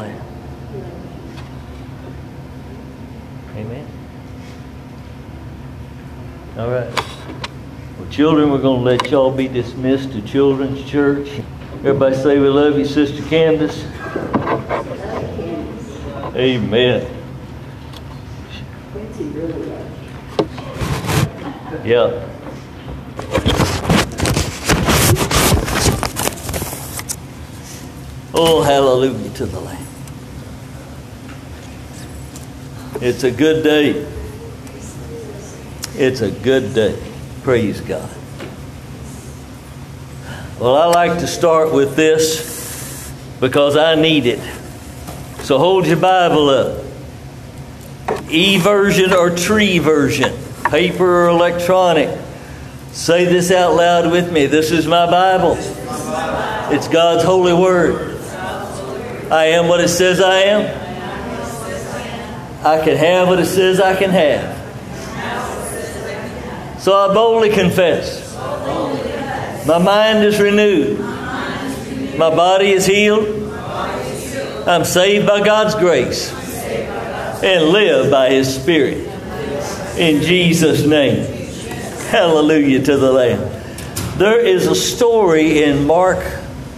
Lamb. 0.00 0.22
Amen. 3.56 3.86
All 6.56 6.70
right. 6.70 6.90
Well, 7.98 8.10
children, 8.10 8.50
we're 8.50 8.62
going 8.62 8.78
to 8.78 8.84
let 8.84 9.10
y'all 9.10 9.30
be 9.30 9.46
dismissed 9.48 10.12
to 10.12 10.22
Children's 10.22 10.88
Church. 10.90 11.28
Everybody 11.80 12.16
say 12.16 12.38
we 12.38 12.48
love 12.48 12.78
you, 12.78 12.86
Sister 12.86 13.22
Candace. 13.28 13.84
Amen. 16.34 17.16
Yeah. 21.84 22.26
Oh, 28.32 28.62
hallelujah 28.62 29.30
to 29.34 29.46
the 29.46 29.60
Lamb. 29.60 29.79
It's 33.02 33.24
a 33.24 33.30
good 33.30 33.64
day. 33.64 34.06
It's 35.94 36.20
a 36.20 36.30
good 36.30 36.74
day. 36.74 37.02
Praise 37.42 37.80
God. 37.80 38.10
Well, 40.58 40.76
I 40.76 40.84
like 40.84 41.18
to 41.20 41.26
start 41.26 41.72
with 41.72 41.96
this 41.96 43.10
because 43.40 43.78
I 43.78 43.94
need 43.94 44.26
it. 44.26 44.40
So 45.40 45.58
hold 45.58 45.86
your 45.86 45.96
Bible 45.96 46.50
up. 46.50 46.84
E 48.28 48.58
version 48.58 49.14
or 49.14 49.30
tree 49.30 49.78
version, 49.78 50.36
paper 50.70 51.24
or 51.24 51.28
electronic. 51.28 52.18
Say 52.92 53.24
this 53.24 53.50
out 53.50 53.76
loud 53.76 54.12
with 54.12 54.30
me. 54.30 54.44
This 54.44 54.70
is 54.72 54.86
my 54.86 55.06
Bible. 55.06 55.56
It's 56.70 56.86
God's 56.86 57.24
holy 57.24 57.54
word. 57.54 58.20
I 59.32 59.46
am 59.46 59.68
what 59.68 59.80
it 59.80 59.88
says 59.88 60.20
I 60.20 60.40
am. 60.40 60.89
I 62.62 62.84
can 62.84 62.96
have 62.96 63.28
what 63.28 63.38
it 63.38 63.46
says 63.46 63.80
I 63.80 63.96
can 63.96 64.10
have. 64.10 64.58
So 66.80 66.94
I 66.94 67.14
boldly 67.14 67.50
confess. 67.50 68.36
My 69.66 69.78
mind 69.78 70.24
is 70.24 70.38
renewed. 70.40 70.98
My 72.18 72.28
body 72.28 72.70
is 72.72 72.84
healed. 72.84 73.52
I'm 74.66 74.84
saved 74.84 75.26
by 75.26 75.42
God's 75.42 75.74
grace 75.74 76.30
and 77.42 77.68
live 77.70 78.10
by 78.10 78.30
His 78.30 78.54
Spirit. 78.54 79.06
In 79.96 80.22
Jesus' 80.22 80.84
name. 80.84 81.24
Hallelujah 82.10 82.82
to 82.82 82.96
the 82.98 83.10
Lamb. 83.10 83.40
There 84.18 84.38
is 84.38 84.66
a 84.66 84.74
story 84.74 85.62
in 85.62 85.86
Mark 85.86 86.22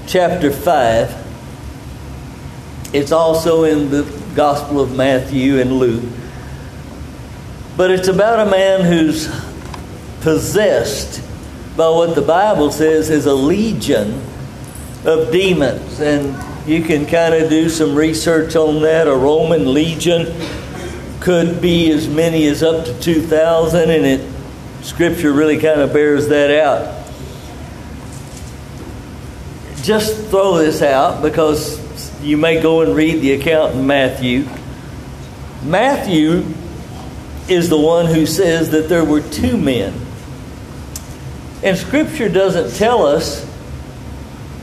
chapter 0.07 0.53
5. 0.53 1.19
It's 2.93 3.11
also 3.11 3.65
in 3.65 3.91
the 3.91 4.22
Gospel 4.35 4.81
of 4.81 4.97
Matthew 4.97 5.59
and 5.61 5.73
Luke. 5.73 6.05
But 7.77 7.91
it's 7.91 8.09
about 8.09 8.47
a 8.47 8.51
man 8.51 8.83
who's 8.83 9.29
possessed 10.21 11.23
by 11.77 11.89
what 11.89 12.15
the 12.15 12.23
Bible 12.23 12.71
says 12.71 13.11
is 13.11 13.27
a 13.27 13.35
legion 13.35 14.23
of 15.05 15.33
demons. 15.33 16.01
And 16.01 16.37
you 16.69 16.83
can 16.83 17.07
kind 17.07 17.35
of 17.35 17.51
do 17.51 17.69
some 17.69 17.95
research 17.95 18.55
on 18.57 18.83
that. 18.83 19.09
A 19.09 19.15
Roman 19.15 19.73
legion 19.73 20.35
could 21.21 21.61
be 21.61 21.91
as 21.91 22.09
many 22.09 22.47
as 22.47 22.63
up 22.63 22.85
to 22.85 23.01
2,000, 23.01 23.91
and 23.91 24.05
it 24.05 24.33
Scripture 24.83 25.33
really 25.33 25.59
kind 25.59 25.81
of 25.81 25.93
bears 25.93 26.29
that 26.29 26.51
out. 26.51 26.99
Just 29.83 30.29
throw 30.29 30.59
this 30.59 30.83
out 30.83 31.23
because 31.23 31.82
you 32.23 32.37
may 32.37 32.61
go 32.61 32.83
and 32.83 32.95
read 32.95 33.21
the 33.21 33.33
account 33.33 33.75
in 33.75 33.87
Matthew. 33.87 34.47
Matthew 35.65 36.45
is 37.49 37.69
the 37.69 37.79
one 37.79 38.07
who 38.07 38.27
says 38.27 38.71
that 38.71 38.89
there 38.89 39.05
were 39.05 39.21
two 39.21 39.57
men. 39.57 39.95
And 41.63 41.77
Scripture 41.77 42.29
doesn't 42.29 42.77
tell 42.77 43.07
us 43.07 43.49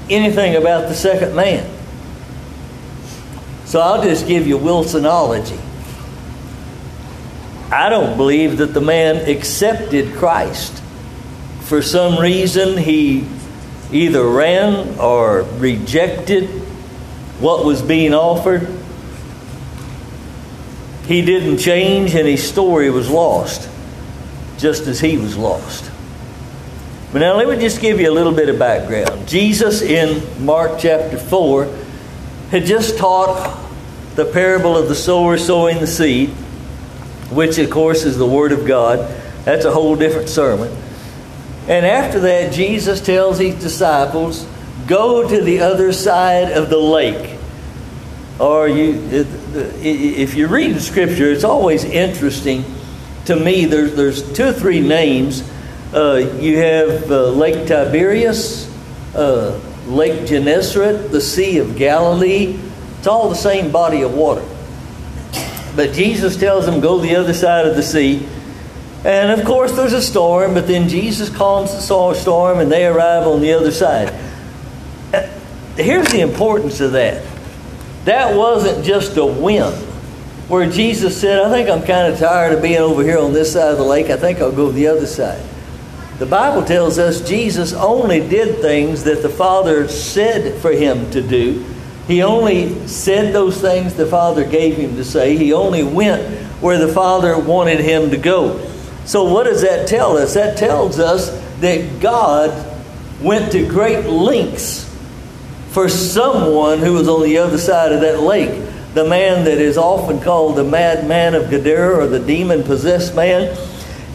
anything 0.09 0.55
about 0.55 0.89
the 0.89 0.95
second 0.95 1.35
man. 1.35 1.69
So 3.65 3.79
I'll 3.79 4.03
just 4.03 4.27
give 4.27 4.47
you 4.47 4.57
Wilsonology. 4.57 5.59
I 7.71 7.89
don't 7.89 8.17
believe 8.17 8.57
that 8.57 8.73
the 8.73 8.81
man 8.81 9.29
accepted 9.29 10.15
Christ. 10.15 10.81
For 11.61 11.81
some 11.83 12.19
reason, 12.19 12.77
he 12.77 13.27
either 13.91 14.27
ran 14.27 14.97
or 14.99 15.43
rejected 15.59 16.49
what 17.39 17.65
was 17.65 17.81
being 17.81 18.13
offered. 18.13 18.67
He 21.07 21.23
didn't 21.23 21.57
change, 21.57 22.13
and 22.13 22.27
his 22.27 22.47
story 22.47 22.89
was 22.89 23.09
lost, 23.09 23.69
just 24.57 24.87
as 24.87 24.99
he 24.99 25.17
was 25.17 25.35
lost. 25.35 25.89
But 27.11 27.19
now 27.19 27.35
let 27.35 27.49
me 27.49 27.57
just 27.57 27.81
give 27.81 27.99
you 27.99 28.11
a 28.11 28.13
little 28.13 28.33
bit 28.33 28.49
of 28.49 28.59
background. 28.59 29.27
Jesus 29.27 29.81
in 29.81 30.45
Mark 30.45 30.79
chapter 30.79 31.17
4 31.17 31.65
had 32.51 32.65
just 32.65 32.99
taught 32.99 33.57
the 34.15 34.25
parable 34.25 34.77
of 34.77 34.87
the 34.87 34.95
sower 34.95 35.37
sowing 35.37 35.79
the 35.79 35.87
seed, 35.87 36.29
which 37.31 37.57
of 37.57 37.71
course 37.71 38.03
is 38.03 38.17
the 38.17 38.27
Word 38.27 38.51
of 38.51 38.67
God. 38.67 38.99
That's 39.45 39.65
a 39.65 39.71
whole 39.71 39.95
different 39.95 40.29
sermon. 40.29 40.75
And 41.67 41.85
after 41.85 42.19
that, 42.19 42.53
Jesus 42.53 43.01
tells 43.01 43.39
his 43.39 43.55
disciples, 43.55 44.45
Go 44.89 45.29
to 45.29 45.41
the 45.41 45.59
other 45.59 45.93
side 45.93 46.51
of 46.51 46.71
the 46.71 46.79
lake. 46.79 47.37
Or 48.39 48.67
you, 48.67 49.07
if 49.83 50.33
you 50.33 50.47
read 50.47 50.73
the 50.73 50.79
scripture, 50.79 51.31
it's 51.31 51.43
always 51.43 51.83
interesting 51.83 52.65
to 53.25 53.35
me. 53.35 53.65
There's, 53.65 53.95
there's 53.95 54.33
two 54.33 54.45
or 54.45 54.53
three 54.53 54.79
names. 54.79 55.47
Uh, 55.93 56.37
you 56.39 56.57
have 56.57 57.11
uh, 57.11 57.29
Lake 57.29 57.67
Tiberias, 57.67 58.67
uh, 59.13 59.59
Lake 59.85 60.25
Gennesaret, 60.25 61.11
the 61.11 61.21
Sea 61.21 61.59
of 61.59 61.77
Galilee. 61.77 62.57
It's 62.97 63.05
all 63.05 63.29
the 63.29 63.35
same 63.35 63.71
body 63.71 64.01
of 64.01 64.15
water. 64.15 64.43
But 65.75 65.93
Jesus 65.93 66.35
tells 66.35 66.65
them, 66.65 66.79
go 66.79 66.97
the 66.97 67.15
other 67.15 67.35
side 67.35 67.67
of 67.67 67.75
the 67.75 67.83
sea. 67.83 68.27
And 69.05 69.39
of 69.39 69.45
course, 69.45 69.73
there's 69.73 69.93
a 69.93 70.01
storm, 70.01 70.55
but 70.55 70.65
then 70.65 70.89
Jesus 70.89 71.29
calms 71.29 71.73
the 71.73 72.13
storm 72.15 72.59
and 72.59 72.71
they 72.71 72.87
arrive 72.87 73.27
on 73.27 73.39
the 73.41 73.53
other 73.53 73.69
side. 73.69 74.28
Here's 75.79 76.09
the 76.09 76.21
importance 76.21 76.81
of 76.81 76.91
that 76.93 77.25
that 78.05 78.35
wasn't 78.35 78.83
just 78.83 79.17
a 79.17 79.25
whim 79.25 79.71
where 80.47 80.69
Jesus 80.69 81.19
said, 81.19 81.39
I 81.39 81.49
think 81.49 81.69
I'm 81.69 81.85
kind 81.85 82.11
of 82.11 82.19
tired 82.19 82.53
of 82.53 82.61
being 82.61 82.79
over 82.79 83.03
here 83.03 83.19
on 83.19 83.33
this 83.33 83.53
side 83.53 83.71
of 83.71 83.77
the 83.77 83.83
lake. 83.83 84.09
I 84.09 84.17
think 84.17 84.39
I'll 84.39 84.51
go 84.51 84.71
the 84.71 84.87
other 84.87 85.05
side. 85.05 85.43
The 86.17 86.25
Bible 86.25 86.65
tells 86.65 86.97
us 86.97 87.27
Jesus 87.27 87.71
only 87.71 88.27
did 88.27 88.59
things 88.61 89.03
that 89.03 89.21
the 89.21 89.29
Father 89.29 89.87
said 89.87 90.59
for 90.59 90.71
him 90.71 91.11
to 91.11 91.21
do. 91.21 91.63
He 92.07 92.23
only 92.23 92.87
said 92.87 93.33
those 93.33 93.61
things 93.61 93.93
the 93.93 94.07
Father 94.07 94.43
gave 94.43 94.75
him 94.75 94.95
to 94.95 95.05
say. 95.05 95.37
He 95.37 95.53
only 95.53 95.83
went 95.83 96.41
where 96.61 96.79
the 96.79 96.91
Father 96.91 97.37
wanted 97.37 97.79
him 97.79 98.09
to 98.09 98.17
go. 98.17 98.67
So, 99.05 99.31
what 99.31 99.43
does 99.43 99.61
that 99.61 99.87
tell 99.87 100.17
us? 100.17 100.33
That 100.33 100.57
tells 100.57 100.99
us 100.99 101.29
that 101.59 102.01
God 102.01 102.51
went 103.21 103.51
to 103.51 103.67
great 103.67 104.05
lengths 104.07 104.88
for 105.69 105.87
someone 105.87 106.79
who 106.79 106.93
was 106.93 107.07
on 107.07 107.23
the 107.23 107.37
other 107.37 107.57
side 107.57 107.91
of 107.91 108.01
that 108.01 108.21
lake. 108.21 108.67
The 108.93 109.05
man 109.05 109.45
that 109.45 109.59
is 109.59 109.77
often 109.77 110.19
called 110.19 110.55
the 110.55 110.63
madman 110.63 111.35
of 111.35 111.49
Gadara 111.49 112.03
or 112.03 112.07
the 112.07 112.19
demon 112.19 112.63
possessed 112.63 113.15
man. 113.15 113.55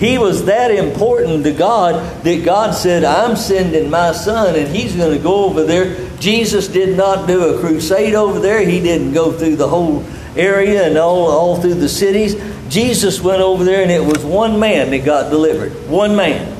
He 0.00 0.18
was 0.18 0.46
that 0.46 0.72
important 0.72 1.44
to 1.44 1.52
God 1.52 2.24
that 2.24 2.44
God 2.44 2.74
said, 2.74 3.04
I'm 3.04 3.36
sending 3.36 3.88
my 3.88 4.10
son 4.10 4.56
and 4.56 4.74
he's 4.74 4.96
going 4.96 5.16
to 5.16 5.22
go 5.22 5.44
over 5.44 5.64
there. 5.64 6.08
Jesus 6.18 6.66
did 6.66 6.96
not 6.96 7.28
do 7.28 7.54
a 7.54 7.60
crusade 7.60 8.14
over 8.14 8.40
there. 8.40 8.66
He 8.66 8.80
didn't 8.80 9.12
go 9.12 9.30
through 9.30 9.56
the 9.56 9.68
whole 9.68 10.04
area 10.36 10.84
and 10.88 10.98
all, 10.98 11.30
all 11.30 11.60
through 11.60 11.74
the 11.74 11.88
cities. 11.88 12.34
Jesus 12.68 13.20
went 13.20 13.40
over 13.40 13.62
there 13.62 13.82
and 13.82 13.90
it 13.92 14.04
was 14.04 14.24
one 14.24 14.58
man 14.58 14.90
that 14.90 15.04
got 15.04 15.30
delivered. 15.30 15.72
One 15.88 16.16
man. 16.16 16.50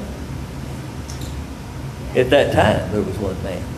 At 2.17 2.31
that 2.31 2.53
time, 2.55 2.93
there 2.93 3.03
was 3.03 3.19
one 3.19 3.43
man. 3.43 3.74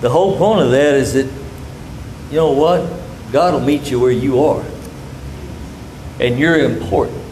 The 0.00 0.08
whole 0.08 0.38
point 0.38 0.60
of 0.60 0.70
that 0.70 0.94
is 0.94 1.14
that, 1.14 1.26
you 2.30 2.36
know 2.36 2.52
what? 2.52 2.90
God 3.32 3.54
will 3.54 3.60
meet 3.60 3.90
you 3.90 4.00
where 4.00 4.10
you 4.10 4.44
are. 4.44 4.64
And 6.18 6.38
you're 6.38 6.58
important. 6.58 7.22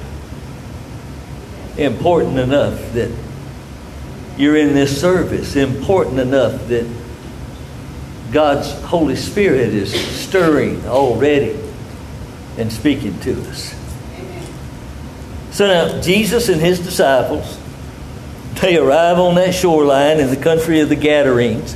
Important 1.76 2.38
enough 2.38 2.92
that 2.92 3.10
you're 4.36 4.56
in 4.56 4.74
this 4.74 5.00
service. 5.00 5.56
Important 5.56 6.18
enough 6.18 6.68
that 6.68 6.86
God's 8.32 8.70
Holy 8.82 9.16
Spirit 9.16 9.70
is 9.70 9.92
stirring 9.92 10.84
already 10.86 11.58
and 12.58 12.72
speaking 12.72 13.18
to 13.20 13.40
us. 13.48 13.74
So 15.52 15.66
now, 15.66 16.00
Jesus 16.02 16.48
and 16.48 16.60
his 16.60 16.78
disciples, 16.78 17.58
they 18.60 18.76
arrive 18.76 19.18
on 19.18 19.36
that 19.36 19.54
shoreline 19.54 20.20
in 20.20 20.28
the 20.30 20.36
country 20.36 20.80
of 20.80 20.88
the 20.88 20.96
Gadarenes. 20.96 21.74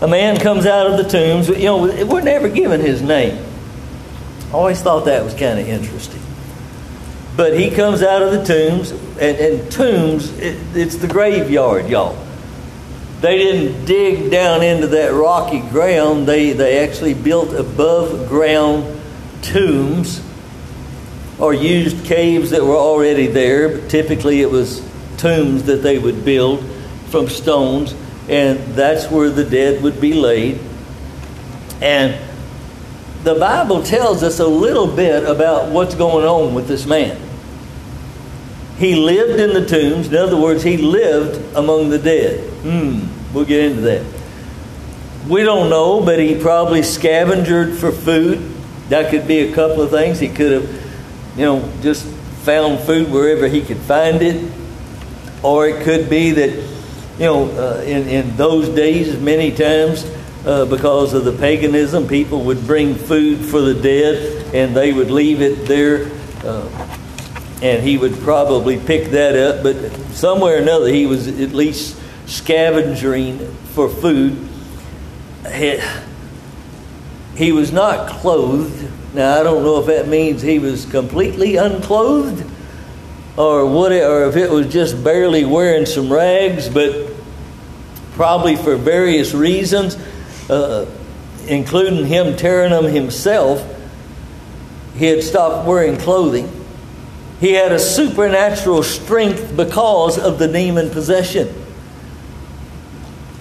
A 0.00 0.08
man 0.08 0.38
comes 0.38 0.66
out 0.66 0.86
of 0.86 0.96
the 0.96 1.08
tombs. 1.08 1.48
You 1.48 1.64
know, 1.64 2.06
we're 2.06 2.20
never 2.20 2.48
given 2.48 2.80
his 2.80 3.02
name. 3.02 3.44
I 4.48 4.52
always 4.52 4.80
thought 4.80 5.04
that 5.06 5.24
was 5.24 5.34
kind 5.34 5.58
of 5.58 5.68
interesting. 5.68 6.22
But 7.36 7.58
he 7.58 7.70
comes 7.70 8.02
out 8.02 8.22
of 8.22 8.32
the 8.32 8.44
tombs, 8.44 8.90
and, 8.90 9.20
and 9.20 9.70
tombs, 9.70 10.36
it, 10.38 10.58
it's 10.74 10.96
the 10.96 11.06
graveyard, 11.06 11.88
y'all. 11.88 12.18
They 13.20 13.38
didn't 13.38 13.84
dig 13.84 14.30
down 14.30 14.62
into 14.62 14.88
that 14.88 15.12
rocky 15.12 15.60
ground, 15.60 16.26
they, 16.26 16.52
they 16.52 16.86
actually 16.86 17.14
built 17.14 17.52
above 17.52 18.28
ground 18.28 19.00
tombs 19.42 20.22
or 21.38 21.54
used 21.54 22.04
caves 22.04 22.50
that 22.50 22.64
were 22.64 22.76
already 22.76 23.28
there, 23.28 23.68
but 23.68 23.90
typically 23.90 24.40
it 24.40 24.50
was 24.50 24.82
tombs 25.16 25.64
that 25.64 25.82
they 25.82 25.98
would 25.98 26.24
build 26.24 26.64
from 27.10 27.28
stones, 27.28 27.94
and 28.28 28.58
that's 28.74 29.10
where 29.10 29.30
the 29.30 29.44
dead 29.44 29.82
would 29.82 30.00
be 30.00 30.14
laid. 30.14 30.60
And 31.80 32.18
the 33.24 33.34
Bible 33.34 33.82
tells 33.82 34.22
us 34.22 34.38
a 34.38 34.46
little 34.46 34.86
bit 34.86 35.24
about 35.24 35.70
what's 35.70 35.94
going 35.94 36.24
on 36.24 36.54
with 36.54 36.68
this 36.68 36.86
man. 36.86 37.20
He 38.78 38.94
lived 38.94 39.40
in 39.40 39.54
the 39.54 39.66
tombs. 39.66 40.08
In 40.08 40.16
other 40.16 40.36
words, 40.36 40.62
he 40.62 40.76
lived 40.76 41.56
among 41.56 41.90
the 41.90 41.98
dead. 41.98 42.48
Hmm, 42.62 43.08
we'll 43.34 43.44
get 43.44 43.64
into 43.64 43.80
that. 43.82 44.06
We 45.28 45.42
don't 45.42 45.68
know, 45.68 46.00
but 46.00 46.20
he 46.20 46.40
probably 46.40 46.82
scavenged 46.82 47.78
for 47.78 47.90
food. 47.90 48.38
That 48.88 49.10
could 49.10 49.26
be 49.26 49.40
a 49.40 49.54
couple 49.54 49.82
of 49.82 49.90
things. 49.90 50.20
He 50.20 50.28
could 50.28 50.52
have, 50.52 50.70
you 51.36 51.44
know, 51.44 51.72
just 51.82 52.06
found 52.44 52.80
food 52.80 53.10
wherever 53.10 53.48
he 53.48 53.62
could 53.62 53.78
find 53.78 54.22
it. 54.22 54.50
Or 55.42 55.66
it 55.66 55.84
could 55.84 56.08
be 56.08 56.30
that, 56.32 56.77
you 57.18 57.24
know, 57.24 57.50
uh, 57.50 57.80
in, 57.82 58.06
in 58.06 58.36
those 58.36 58.68
days, 58.68 59.18
many 59.18 59.50
times, 59.50 60.04
uh, 60.46 60.64
because 60.66 61.14
of 61.14 61.24
the 61.24 61.32
paganism, 61.32 62.06
people 62.06 62.44
would 62.44 62.64
bring 62.64 62.94
food 62.94 63.44
for 63.44 63.60
the 63.60 63.74
dead 63.74 64.54
and 64.54 64.76
they 64.76 64.92
would 64.92 65.10
leave 65.10 65.42
it 65.42 65.66
there. 65.66 66.12
Uh, 66.44 66.68
and 67.60 67.82
he 67.82 67.98
would 67.98 68.14
probably 68.20 68.78
pick 68.78 69.10
that 69.10 69.34
up, 69.34 69.64
but 69.64 69.90
somewhere 70.12 70.58
or 70.58 70.62
another 70.62 70.86
he 70.86 71.06
was 71.06 71.26
at 71.26 71.50
least 71.50 72.00
scavenging 72.26 73.52
for 73.74 73.88
food. 73.88 74.48
He, 75.52 75.80
he 77.34 77.50
was 77.50 77.72
not 77.72 78.08
clothed. 78.08 78.88
Now 79.12 79.40
I 79.40 79.42
don't 79.42 79.64
know 79.64 79.80
if 79.80 79.86
that 79.86 80.06
means 80.06 80.40
he 80.40 80.60
was 80.60 80.86
completely 80.86 81.56
unclothed 81.56 82.48
or 83.36 83.66
what 83.66 83.90
or 83.92 84.28
if 84.28 84.36
it 84.36 84.50
was 84.50 84.68
just 84.68 85.02
barely 85.02 85.44
wearing 85.44 85.86
some 85.86 86.12
rags, 86.12 86.68
but 86.68 87.07
probably 88.18 88.56
for 88.56 88.74
various 88.74 89.32
reasons, 89.32 89.94
uh, 90.50 90.90
including 91.46 92.04
him 92.04 92.34
tearing 92.36 92.72
them 92.72 92.84
himself, 92.84 93.64
he 94.96 95.04
had 95.04 95.22
stopped 95.22 95.68
wearing 95.68 95.96
clothing. 95.96 96.50
He 97.38 97.52
had 97.52 97.70
a 97.70 97.78
supernatural 97.78 98.82
strength 98.82 99.56
because 99.56 100.18
of 100.18 100.40
the 100.40 100.48
demon 100.48 100.90
possession. 100.90 101.48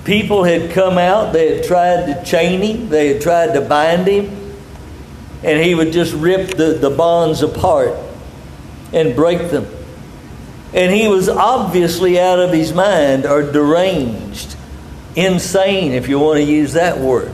People 0.05 0.43
had 0.43 0.69
come 0.69 0.99
out, 0.99 1.33
they 1.33 1.55
had 1.55 1.65
tried 1.65 2.05
to 2.05 2.23
chain 2.23 2.61
him, 2.61 2.89
they 2.89 3.13
had 3.13 3.21
tried 3.23 3.53
to 3.55 3.61
bind 3.61 4.05
him, 4.05 4.25
and 5.43 5.59
he 5.59 5.73
would 5.73 5.91
just 5.91 6.13
rip 6.13 6.51
the, 6.51 6.73
the 6.73 6.91
bonds 6.91 7.41
apart 7.41 7.97
and 8.93 9.15
break 9.15 9.49
them. 9.49 9.65
And 10.71 10.93
he 10.93 11.07
was 11.07 11.29
obviously 11.29 12.19
out 12.19 12.37
of 12.37 12.53
his 12.53 12.73
mind 12.73 13.25
or 13.25 13.41
deranged, 13.51 14.56
insane, 15.17 15.91
if 15.91 16.07
you 16.07 16.19
want 16.19 16.37
to 16.37 16.43
use 16.43 16.73
that 16.73 16.99
word. 16.99 17.33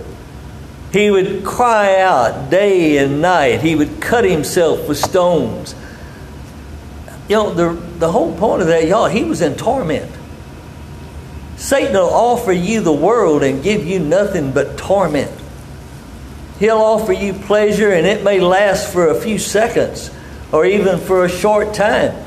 He 0.94 1.12
would 1.12 1.44
cry 1.44 2.00
out 2.00 2.50
day 2.50 2.97
and 2.97 3.21
night. 3.21 3.62
He 3.62 3.75
would 3.75 4.00
cut 4.00 4.25
himself 4.25 4.88
with 4.88 4.97
stones. 4.97 5.75
You 7.27 7.35
know, 7.35 7.53
the, 7.53 7.74
the 8.00 8.12
whole 8.12 8.35
point 8.38 8.62
of 8.62 8.68
that, 8.68 8.88
y'all, 8.88 9.07
he 9.07 9.24
was 9.24 9.41
in 9.41 9.56
torment. 9.56 10.12
Satan 11.57 11.94
will 11.94 12.13
offer 12.13 12.51
you 12.51 12.81
the 12.81 12.94
world 12.94 13.44
and 13.44 13.63
give 13.63 13.85
you 13.85 14.00
nothing 14.00 14.51
but 14.51 14.77
torment. 14.77 15.31
He'll 16.59 16.77
offer 16.77 17.12
you 17.12 17.33
pleasure 17.33 17.91
and 17.91 18.06
it 18.06 18.24
may 18.24 18.39
last 18.39 18.91
for 18.91 19.07
a 19.07 19.15
few 19.19 19.39
seconds 19.39 20.12
or 20.51 20.65
even 20.65 21.00
for 21.00 21.25
a 21.25 21.30
short 21.30 21.74
time. 21.74 22.24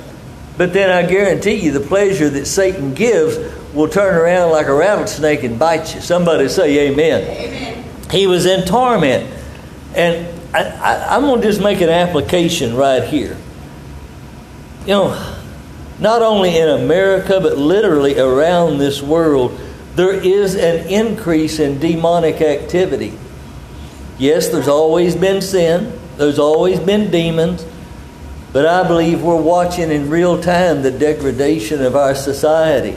But 0.56 0.73
then 0.73 0.91
I 0.91 1.08
guarantee 1.08 1.55
you 1.55 1.70
the 1.70 1.81
pleasure 1.81 2.29
that 2.31 2.47
Satan 2.47 2.94
gives 2.94 3.37
will 3.76 3.88
turn 3.88 4.14
around 4.14 4.50
like 4.50 4.67
a 4.67 4.75
rattlesnake 4.75 5.44
and 5.44 5.58
bite 5.58 5.94
you. 5.94 6.00
Somebody 6.00 6.49
say 6.49 6.90
amen. 6.90 7.23
amen. 7.23 7.84
He 8.11 8.26
was 8.26 8.46
in 8.46 8.67
torment. 8.67 9.32
And 9.94 10.26
I, 10.55 11.14
am 11.17 11.23
going 11.23 11.40
to 11.40 11.46
just 11.46 11.61
make 11.61 11.81
an 11.81 11.88
application 11.88 12.75
right 12.75 13.05
here 13.05 13.37
you 14.87 14.93
know, 14.93 15.37
not 15.99 16.23
only 16.23 16.56
in 16.56 16.69
America, 16.69 17.40
but 17.40 17.58
literally 17.58 18.19
around 18.19 18.78
this 18.78 19.02
world, 19.02 19.58
there 19.96 20.12
is 20.12 20.55
an 20.55 20.87
increase 20.87 21.58
in 21.58 21.81
demonic 21.81 22.40
activity. 22.40 23.19
Yes, 24.17 24.49
there's 24.49 24.69
always 24.69 25.17
been 25.17 25.43
sin, 25.43 25.99
there's 26.17 26.38
always 26.38 26.79
been 26.79 27.11
demons, 27.11 27.67
but 28.52 28.64
I 28.64 28.87
believe 28.87 29.22
we're 29.22 29.40
watching 29.40 29.90
in 29.90 30.08
real 30.08 30.40
time 30.40 30.82
the 30.82 30.93
degradation 30.93 31.82
of 31.82 31.96
our 31.96 32.14
society. 32.14 32.96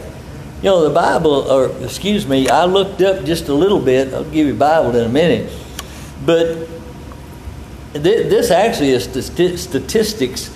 You 0.61 0.65
know, 0.65 0.87
the 0.87 0.93
Bible, 0.93 1.31
or 1.31 1.71
excuse 1.83 2.27
me, 2.27 2.49
I 2.49 2.65
looked 2.65 3.01
up 3.01 3.23
just 3.23 3.47
a 3.47 3.53
little 3.53 3.79
bit. 3.79 4.13
I'll 4.13 4.25
give 4.25 4.45
you 4.45 4.53
Bible 4.53 4.95
in 4.95 5.05
a 5.05 5.09
minute. 5.09 5.51
But 6.25 6.67
this 7.93 8.51
actually 8.51 8.89
is 8.89 9.03
statistics 9.03 10.51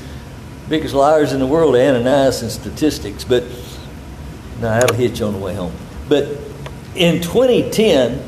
biggest 0.69 0.94
liars 0.94 1.33
in 1.33 1.39
the 1.39 1.47
world, 1.47 1.75
Ananias 1.75 2.41
and 2.41 2.51
statistics. 2.51 3.23
But 3.23 3.44
now 4.59 4.79
that'll 4.79 4.95
hit 4.95 5.19
you 5.19 5.25
on 5.25 5.33
the 5.33 5.39
way 5.39 5.55
home. 5.55 5.73
But 6.09 6.38
in 6.95 7.21
2010, 7.21 8.21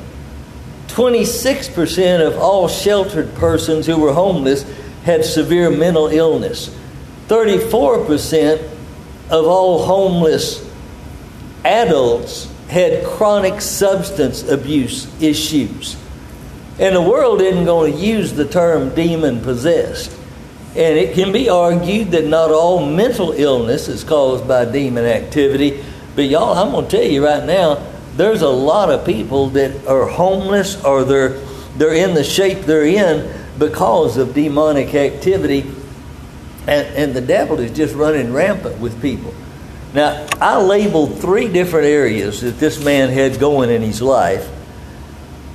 26% 0.87 2.27
of 2.27 2.37
all 2.37 2.67
sheltered 2.67 3.33
persons 3.35 3.85
who 3.85 3.99
were 3.99 4.13
homeless 4.13 4.63
had 5.03 5.25
severe 5.25 5.69
mental 5.69 6.07
illness. 6.07 6.75
34% 7.27 8.61
of 9.29 9.45
all 9.45 9.83
homeless 9.85 10.63
adults 11.65 12.51
had 12.69 13.05
chronic 13.05 13.61
substance 13.61 14.47
abuse 14.47 15.09
issues. 15.21 15.97
And 16.79 16.95
the 16.95 17.01
world 17.01 17.41
isn't 17.41 17.65
going 17.65 17.93
to 17.93 17.99
use 17.99 18.33
the 18.33 18.45
term 18.45 18.93
demon 18.95 19.41
possessed. 19.41 20.11
And 20.75 20.97
it 20.97 21.15
can 21.15 21.31
be 21.31 21.47
argued 21.49 22.11
that 22.11 22.25
not 22.25 22.51
all 22.51 22.85
mental 22.85 23.31
illness 23.31 23.87
is 23.87 24.03
caused 24.03 24.47
by 24.47 24.65
demon 24.65 25.05
activity. 25.05 25.83
But 26.15 26.23
y'all, 26.25 26.57
I'm 26.57 26.71
going 26.71 26.85
to 26.87 26.91
tell 26.91 27.05
you 27.05 27.23
right 27.23 27.45
now, 27.45 27.85
there's 28.17 28.41
a 28.41 28.49
lot 28.49 28.89
of 28.89 29.05
people 29.05 29.49
that 29.51 29.87
are 29.87 30.05
homeless 30.05 30.83
or 30.83 31.03
they're 31.03 31.39
they're 31.77 31.93
in 31.93 32.13
the 32.13 32.23
shape 32.23 32.59
they're 32.59 32.85
in 32.85 33.29
because 33.59 34.17
of 34.17 34.33
demonic 34.33 34.95
activity. 34.95 35.69
And, 36.67 36.87
and 36.95 37.13
the 37.13 37.21
devil 37.21 37.59
is 37.59 37.71
just 37.71 37.93
running 37.95 38.33
rampant 38.33 38.79
with 38.79 39.01
people. 39.01 39.33
Now, 39.95 40.27
I 40.39 40.61
labeled 40.61 41.19
three 41.19 41.47
different 41.47 41.87
areas 41.87 42.41
that 42.41 42.59
this 42.59 42.83
man 42.83 43.09
had 43.09 43.39
going 43.39 43.71
in 43.71 43.81
his 43.81 44.01
life. 44.01 44.47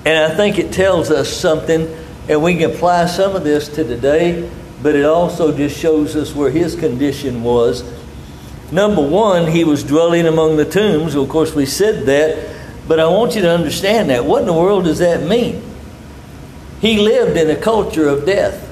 And 0.05 0.19
I 0.19 0.35
think 0.35 0.59
it 0.59 0.73
tells 0.73 1.11
us 1.11 1.31
something, 1.31 1.95
and 2.29 2.43
we 2.43 2.57
can 2.57 2.73
apply 2.73 3.07
some 3.07 3.37
of 3.37 3.45
this 3.45 3.69
to 3.69 3.85
today 3.85 4.51
but 4.83 4.95
it 4.95 5.05
also 5.05 5.55
just 5.57 5.79
shows 5.79 6.17
us 6.17 6.35
where 6.35 6.51
his 6.51 6.75
condition 6.75 7.43
was. 7.43 7.85
Number 8.73 9.07
one, 9.07 9.51
he 9.51 9.65
was 9.65 9.85
dwelling 9.85 10.27
among 10.27 10.57
the 10.57 10.65
tombs. 10.65 11.15
Of 11.15 11.29
course, 11.29 11.55
we 11.55 11.67
said 11.67 12.07
that, 12.07 12.57
but 12.89 13.01
I 13.01 13.07
want 13.09 13.35
you 13.35 13.43
to 13.43 13.51
understand 13.51 14.11
that. 14.11 14.25
What 14.25 14.41
in 14.41 14.47
the 14.47 14.55
world 14.55 14.85
does 14.85 14.99
that 14.99 15.23
mean? 15.23 15.63
He 16.81 16.99
lived 16.99 17.37
in 17.37 17.51
a 17.51 17.61
culture 17.61 18.09
of 18.09 18.25
death. 18.25 18.69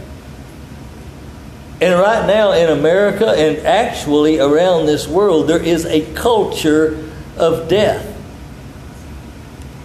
And 1.80 1.98
right 1.98 2.26
now 2.26 2.52
in 2.52 2.70
America 2.70 3.28
and 3.28 3.64
actually 3.66 4.40
around 4.40 4.86
this 4.86 5.06
world, 5.06 5.48
there 5.48 5.62
is 5.62 5.84
a 5.86 6.12
culture 6.14 7.08
of 7.36 7.68
death. 7.68 8.04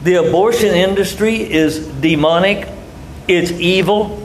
The 0.03 0.15
abortion 0.15 0.73
industry 0.73 1.35
is 1.35 1.87
demonic, 1.87 2.67
it's 3.27 3.51
evil, 3.51 4.19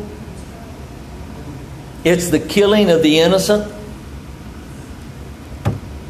it's 2.05 2.31
the 2.31 2.41
killing 2.41 2.91
of 2.91 3.03
the 3.03 3.19
innocent. 3.21 3.73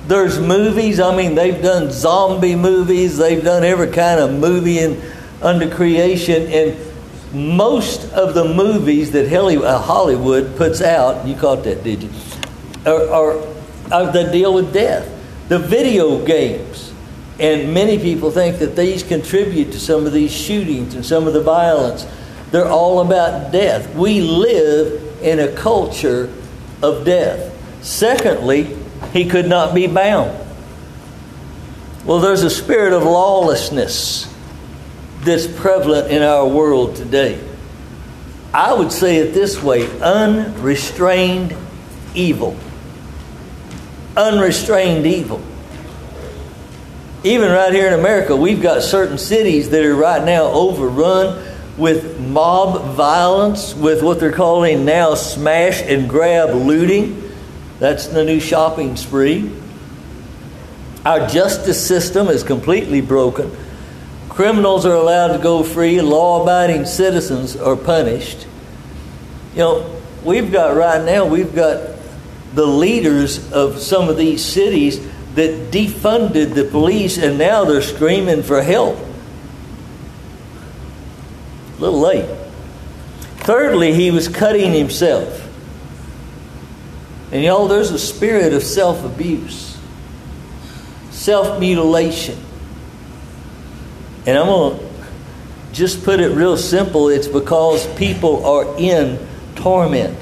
There's 0.06 0.38
movies, 0.38 1.00
I 1.00 1.14
mean, 1.14 1.34
they've 1.34 1.60
done 1.60 1.90
zombie 1.90 2.56
movies, 2.56 3.18
they've 3.18 3.42
done 3.42 3.64
every 3.64 3.90
kind 3.90 4.20
of 4.20 4.32
movie 4.32 4.78
in, 4.78 5.02
under 5.42 5.68
creation, 5.68 6.46
and 6.46 6.88
most 7.32 8.12
of 8.12 8.35
the 8.35 8.44
movies 8.44 9.12
that 9.12 9.32
uh, 9.32 9.78
Hollywood 9.78 10.56
puts 10.56 10.80
out, 10.80 11.26
you 11.26 11.35
caught 11.35 11.64
that, 11.64 11.85
did 11.85 12.02
you? 12.02 12.11
Are, 12.87 13.08
are, 13.08 13.38
are 13.92 14.12
that 14.12 14.32
deal 14.32 14.54
with 14.54 14.73
death. 14.73 15.06
The 15.49 15.58
video 15.58 16.25
games 16.25 16.92
And 17.38 17.73
many 17.73 17.99
people 17.99 18.30
think 18.30 18.58
that 18.58 18.75
these 18.75 19.02
contribute 19.02 19.73
to 19.73 19.80
some 19.80 20.06
of 20.06 20.12
these 20.12 20.32
shootings 20.32 20.94
and 20.94 21.04
some 21.04 21.26
of 21.26 21.35
the 21.35 21.42
violence. 21.42 22.06
They're 22.50 22.68
all 22.68 23.00
about 23.00 23.52
death. 23.52 23.94
We 23.94 24.20
live 24.20 25.23
in 25.23 25.38
a 25.38 25.52
culture 25.52 26.32
of 26.82 27.04
death. 27.04 27.54
Secondly, 27.85 28.76
he 29.12 29.28
could 29.28 29.47
not 29.47 29.75
be 29.75 29.87
bound. 29.87 30.37
Well, 32.04 32.20
there's 32.20 32.42
a 32.42 32.50
spirit 32.50 32.92
of 32.92 33.04
lawlessness 33.04 34.26
that's 35.28 35.47
prevalent 35.47 36.11
in 36.11 36.23
our 36.23 36.49
world 36.49 36.97
today. 36.97 37.38
I 38.52 38.73
would 38.73 38.90
say 38.90 39.18
it 39.18 39.35
this 39.35 39.62
way 39.62 39.87
unrestrained 40.00 41.54
evil. 42.14 42.56
Unrestrained 44.16 45.06
evil. 45.06 45.42
Even 47.25 47.50
right 47.50 47.73
here 47.73 47.88
in 47.88 47.94
America, 47.94 48.35
we've 48.35 48.62
got 48.62 48.82
certain 48.82 49.18
cities 49.18 49.70
that 49.70 49.85
are 49.85 49.94
right 49.94 50.25
now 50.25 50.44
overrun 50.44 51.44
with 51.76 52.18
mob 52.18 52.94
violence, 52.94 53.75
with 53.75 54.02
what 54.02 54.18
they're 54.18 54.32
calling 54.32 54.85
now 54.85 55.14
smash 55.14 55.82
and 55.82 56.08
grab 56.08 56.54
looting. 56.54 57.30
That's 57.80 58.06
the 58.06 58.25
new 58.25 58.40
shopping 58.40 58.97
spree. 58.97 59.52
Our 61.04 61.26
justice 61.28 61.87
system 61.87 62.28
is 62.28 62.42
completely 62.42 63.00
broken. 63.00 63.54
Criminals 64.38 64.87
are 64.87 64.95
allowed 64.95 65.37
to 65.37 65.42
go 65.42 65.64
free, 65.64 66.00
law 66.00 66.45
abiding 66.45 66.87
citizens 66.87 67.57
are 67.57 67.75
punished. 67.75 68.47
You 69.50 69.59
know, 69.59 70.00
we've 70.23 70.52
got 70.52 70.76
right 70.76 71.04
now, 71.04 71.26
we've 71.26 71.52
got 71.52 71.97
the 72.54 72.64
leaders 72.64 73.50
of 73.50 73.80
some 73.80 74.09
of 74.09 74.16
these 74.16 74.45
cities 74.45 75.04
that 75.35 75.73
defunded 75.73 76.54
the 76.54 76.62
police 76.62 77.18
and 77.18 77.37
now 77.37 77.64
they're 77.64 77.83
screaming 77.83 78.45
for 78.45 78.62
help. 78.62 78.97
A 81.76 81.80
little 81.80 81.99
late. 81.99 82.30
Thirdly, 83.38 83.92
he 83.92 84.12
was 84.12 84.28
cutting 84.28 84.73
himself. 84.73 85.49
And 87.33 87.42
y'all, 87.42 87.66
there's 87.66 87.90
a 87.90 87.99
spirit 87.99 88.52
of 88.52 88.62
self 88.62 89.04
abuse, 89.04 89.76
self 91.11 91.59
mutilation. 91.59 92.38
And 94.28 94.37
I'm 94.37 94.44
going 94.44 94.78
to 94.78 94.87
just 95.73 96.04
put 96.04 96.20
it 96.20 96.28
real 96.32 96.58
simple 96.58 97.08
it's 97.08 97.26
because 97.26 97.87
people 97.97 98.44
are 98.44 98.78
in 98.78 99.18
torment. 99.54 100.18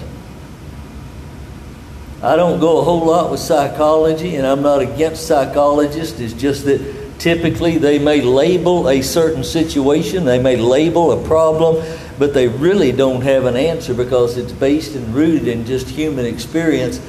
I 2.23 2.37
don't 2.37 2.61
go 2.61 2.79
a 2.79 2.85
whole 2.85 3.05
lot 3.05 3.33
with 3.33 3.41
psychology, 3.41 4.37
and 4.37 4.47
I'm 4.47 4.63
not 4.63 4.81
against 4.81 5.27
psychologists. 5.27 6.21
It's 6.21 6.35
just 6.35 6.67
that 6.67 7.19
typically 7.19 7.79
they 7.79 7.99
may 7.99 8.21
label 8.21 8.89
a 8.89 9.03
certain 9.03 9.43
situation, 9.43 10.25
they 10.25 10.39
may 10.41 10.55
label 10.55 11.11
a 11.11 11.27
problem, 11.27 11.85
but 12.17 12.33
they 12.33 12.47
really 12.47 12.93
don't 12.93 13.23
have 13.23 13.45
an 13.45 13.57
answer 13.57 13.93
because 13.93 14.37
it's 14.37 14.53
based 14.53 14.95
and 14.95 15.13
rooted 15.17 15.49
in 15.49 15.67
just 15.67 15.89
human 15.89 16.27
experience. 16.27 17.01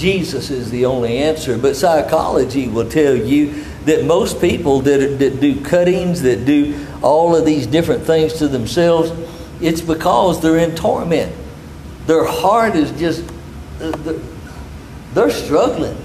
Jesus 0.00 0.50
is 0.50 0.70
the 0.70 0.86
only 0.86 1.18
answer. 1.18 1.58
But 1.58 1.76
psychology 1.76 2.68
will 2.68 2.88
tell 2.88 3.14
you 3.14 3.64
that 3.84 4.04
most 4.04 4.40
people 4.40 4.80
that, 4.80 5.18
that 5.18 5.40
do 5.40 5.60
cuttings, 5.60 6.22
that 6.22 6.46
do 6.46 6.86
all 7.02 7.36
of 7.36 7.44
these 7.44 7.66
different 7.66 8.04
things 8.04 8.32
to 8.34 8.48
themselves, 8.48 9.12
it's 9.60 9.82
because 9.82 10.40
they're 10.40 10.56
in 10.56 10.74
torment. 10.74 11.34
Their 12.06 12.24
heart 12.24 12.76
is 12.76 12.90
just, 12.98 13.30
they're 15.12 15.30
struggling. 15.30 15.96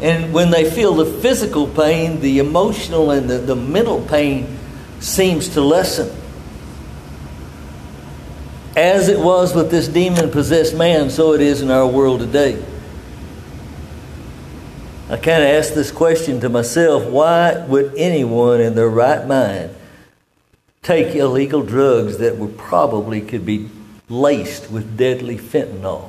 And 0.00 0.34
when 0.34 0.50
they 0.50 0.68
feel 0.68 0.94
the 0.94 1.06
physical 1.06 1.68
pain, 1.68 2.20
the 2.20 2.40
emotional 2.40 3.12
and 3.12 3.30
the, 3.30 3.38
the 3.38 3.54
mental 3.54 4.02
pain 4.02 4.58
seems 4.98 5.50
to 5.50 5.60
lessen. 5.60 6.23
As 8.76 9.08
it 9.08 9.20
was 9.20 9.54
with 9.54 9.70
this 9.70 9.86
demon 9.86 10.30
possessed 10.30 10.74
man, 10.74 11.08
so 11.08 11.32
it 11.32 11.40
is 11.40 11.62
in 11.62 11.70
our 11.70 11.86
world 11.86 12.20
today. 12.20 12.60
I 15.08 15.16
kind 15.16 15.44
of 15.44 15.48
asked 15.48 15.76
this 15.76 15.92
question 15.92 16.40
to 16.40 16.48
myself 16.48 17.04
why 17.04 17.64
would 17.66 17.94
anyone 17.96 18.60
in 18.60 18.74
their 18.74 18.88
right 18.88 19.24
mind 19.26 19.76
take 20.82 21.14
illegal 21.14 21.62
drugs 21.62 22.18
that 22.18 22.36
would 22.36 22.58
probably 22.58 23.20
could 23.20 23.46
be 23.46 23.68
laced 24.08 24.70
with 24.72 24.96
deadly 24.96 25.38
fentanyl? 25.38 26.08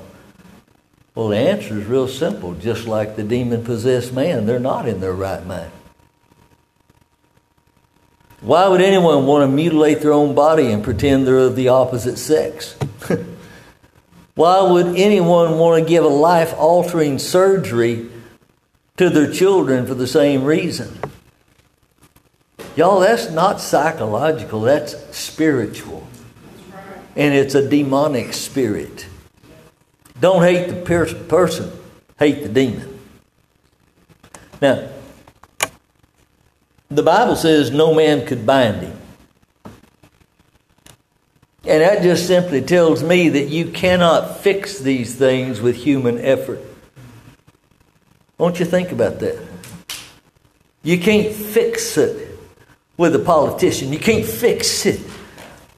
Well, 1.13 1.27
the 1.27 1.37
answer 1.37 1.77
is 1.77 1.85
real 1.85 2.07
simple. 2.07 2.55
Just 2.55 2.87
like 2.87 3.15
the 3.15 3.23
demon 3.23 3.63
possessed 3.63 4.11
man, 4.11 4.47
they're 4.47 4.59
not 4.59 4.87
in 4.87 5.01
their 5.01 5.13
right 5.13 5.45
mind. 5.45 5.71
Why 8.45 8.67
would 8.67 8.81
anyone 8.81 9.25
want 9.25 9.43
to 9.43 9.47
mutilate 9.47 10.01
their 10.01 10.13
own 10.13 10.35
body 10.35 10.71
and 10.71 10.83
pretend 10.83 11.27
they're 11.27 11.37
of 11.37 11.55
the 11.55 11.69
opposite 11.69 12.17
sex? 12.17 12.77
Why 14.35 14.61
would 14.61 14.95
anyone 14.95 15.57
want 15.57 15.83
to 15.83 15.89
give 15.89 16.03
a 16.03 16.09
life 16.09 16.53
altering 16.57 17.19
surgery 17.19 18.09
to 18.97 19.09
their 19.09 19.31
children 19.31 19.85
for 19.85 19.93
the 19.93 20.07
same 20.07 20.43
reason. 20.43 20.97
Y'all, 22.75 22.99
that's 22.99 23.29
not 23.29 23.61
psychological, 23.61 24.61
that's 24.61 24.95
spiritual. 25.15 26.07
And 27.15 27.33
it's 27.33 27.55
a 27.55 27.67
demonic 27.67 28.33
spirit. 28.33 29.07
Don't 30.19 30.43
hate 30.43 30.67
the 30.67 30.81
per- 30.81 31.13
person, 31.13 31.71
hate 32.19 32.43
the 32.43 32.49
demon. 32.49 32.99
Now, 34.61 34.89
the 36.89 37.03
Bible 37.03 37.35
says 37.35 37.71
no 37.71 37.93
man 37.93 38.25
could 38.25 38.45
bind 38.45 38.81
him. 38.81 38.99
And 41.67 41.81
that 41.81 42.03
just 42.03 42.27
simply 42.27 42.61
tells 42.61 43.01
me 43.01 43.29
that 43.29 43.47
you 43.47 43.71
cannot 43.71 44.37
fix 44.37 44.79
these 44.79 45.15
things 45.15 45.61
with 45.61 45.75
human 45.75 46.19
effort. 46.19 46.59
Won't 48.37 48.59
you 48.59 48.65
think 48.65 48.91
about 48.91 49.19
that? 49.19 49.41
You 50.83 50.99
can't 50.99 51.33
fix 51.33 51.97
it 51.97 52.37
with 52.97 53.15
a 53.15 53.19
politician. 53.19 53.91
You 53.91 53.99
can't 53.99 54.25
fix 54.25 54.85
it 54.85 55.01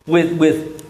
with, 0.06 0.38
with 0.38 0.84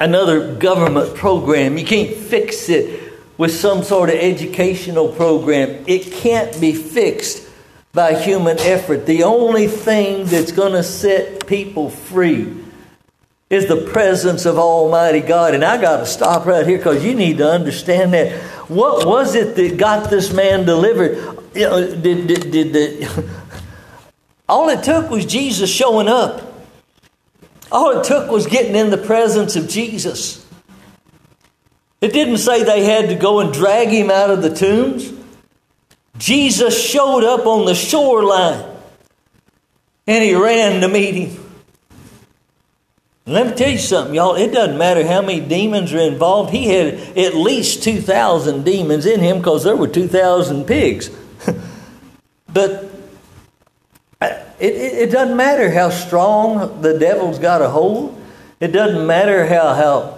another 0.00 0.54
government 0.54 1.14
program. 1.14 1.76
You 1.76 1.84
can't 1.84 2.16
fix 2.16 2.70
it 2.70 3.12
with 3.36 3.54
some 3.54 3.82
sort 3.82 4.08
of 4.08 4.14
educational 4.14 5.08
program. 5.08 5.84
It 5.86 6.12
can't 6.12 6.58
be 6.58 6.72
fixed 6.72 7.45
by 7.96 8.14
human 8.14 8.58
effort. 8.60 9.06
The 9.06 9.24
only 9.24 9.66
thing 9.66 10.26
that's 10.26 10.52
going 10.52 10.72
to 10.72 10.82
set 10.82 11.46
people 11.46 11.88
free 11.88 12.54
is 13.48 13.66
the 13.66 13.88
presence 13.90 14.44
of 14.44 14.58
Almighty 14.58 15.20
God. 15.20 15.54
And 15.54 15.64
I 15.64 15.80
got 15.80 15.96
to 15.98 16.06
stop 16.06 16.46
right 16.46 16.66
here 16.66 16.76
because 16.76 17.02
you 17.02 17.14
need 17.14 17.38
to 17.38 17.50
understand 17.50 18.12
that. 18.12 18.32
What 18.68 19.06
was 19.06 19.34
it 19.34 19.56
that 19.56 19.78
got 19.78 20.10
this 20.10 20.32
man 20.32 20.66
delivered? 20.66 21.54
Did, 21.54 22.02
did, 22.02 22.50
did, 22.50 22.72
did 22.72 23.08
all 24.48 24.68
it 24.68 24.84
took 24.84 25.10
was 25.10 25.24
Jesus 25.24 25.70
showing 25.70 26.06
up. 26.06 26.42
All 27.72 27.98
it 27.98 28.04
took 28.04 28.30
was 28.30 28.46
getting 28.46 28.76
in 28.76 28.90
the 28.90 28.98
presence 28.98 29.56
of 29.56 29.68
Jesus. 29.68 30.46
It 32.02 32.12
didn't 32.12 32.38
say 32.38 32.62
they 32.62 32.84
had 32.84 33.08
to 33.08 33.14
go 33.14 33.40
and 33.40 33.52
drag 33.54 33.88
him 33.88 34.10
out 34.10 34.30
of 34.30 34.42
the 34.42 34.54
tombs. 34.54 35.15
Jesus 36.18 36.80
showed 36.80 37.24
up 37.24 37.46
on 37.46 37.66
the 37.66 37.74
shoreline 37.74 38.64
and 40.06 40.24
he 40.24 40.34
ran 40.34 40.80
to 40.80 40.88
meet 40.88 41.14
him. 41.14 41.46
Let 43.28 43.48
me 43.48 43.54
tell 43.54 43.70
you 43.70 43.78
something, 43.78 44.14
y'all. 44.14 44.36
It 44.36 44.52
doesn't 44.52 44.78
matter 44.78 45.04
how 45.04 45.20
many 45.20 45.40
demons 45.40 45.92
are 45.92 45.98
involved. 45.98 46.50
He 46.50 46.68
had 46.68 46.94
at 47.18 47.34
least 47.34 47.82
2,000 47.82 48.64
demons 48.64 49.04
in 49.04 49.18
him 49.18 49.38
because 49.38 49.64
there 49.64 49.74
were 49.74 49.88
2,000 49.88 50.64
pigs. 50.64 51.10
but 52.52 52.88
uh, 54.20 54.26
it, 54.60 54.74
it, 54.74 54.94
it, 54.94 55.10
doesn't 55.10 55.36
matter 55.36 55.72
how 55.72 55.90
strong 55.90 56.80
the 56.82 56.96
devil's 57.00 57.40
got 57.40 57.62
a 57.62 57.68
hold. 57.68 58.16
It 58.60 58.68
doesn't 58.68 59.04
matter 59.04 59.44
how, 59.46 59.74
how, 59.74 60.15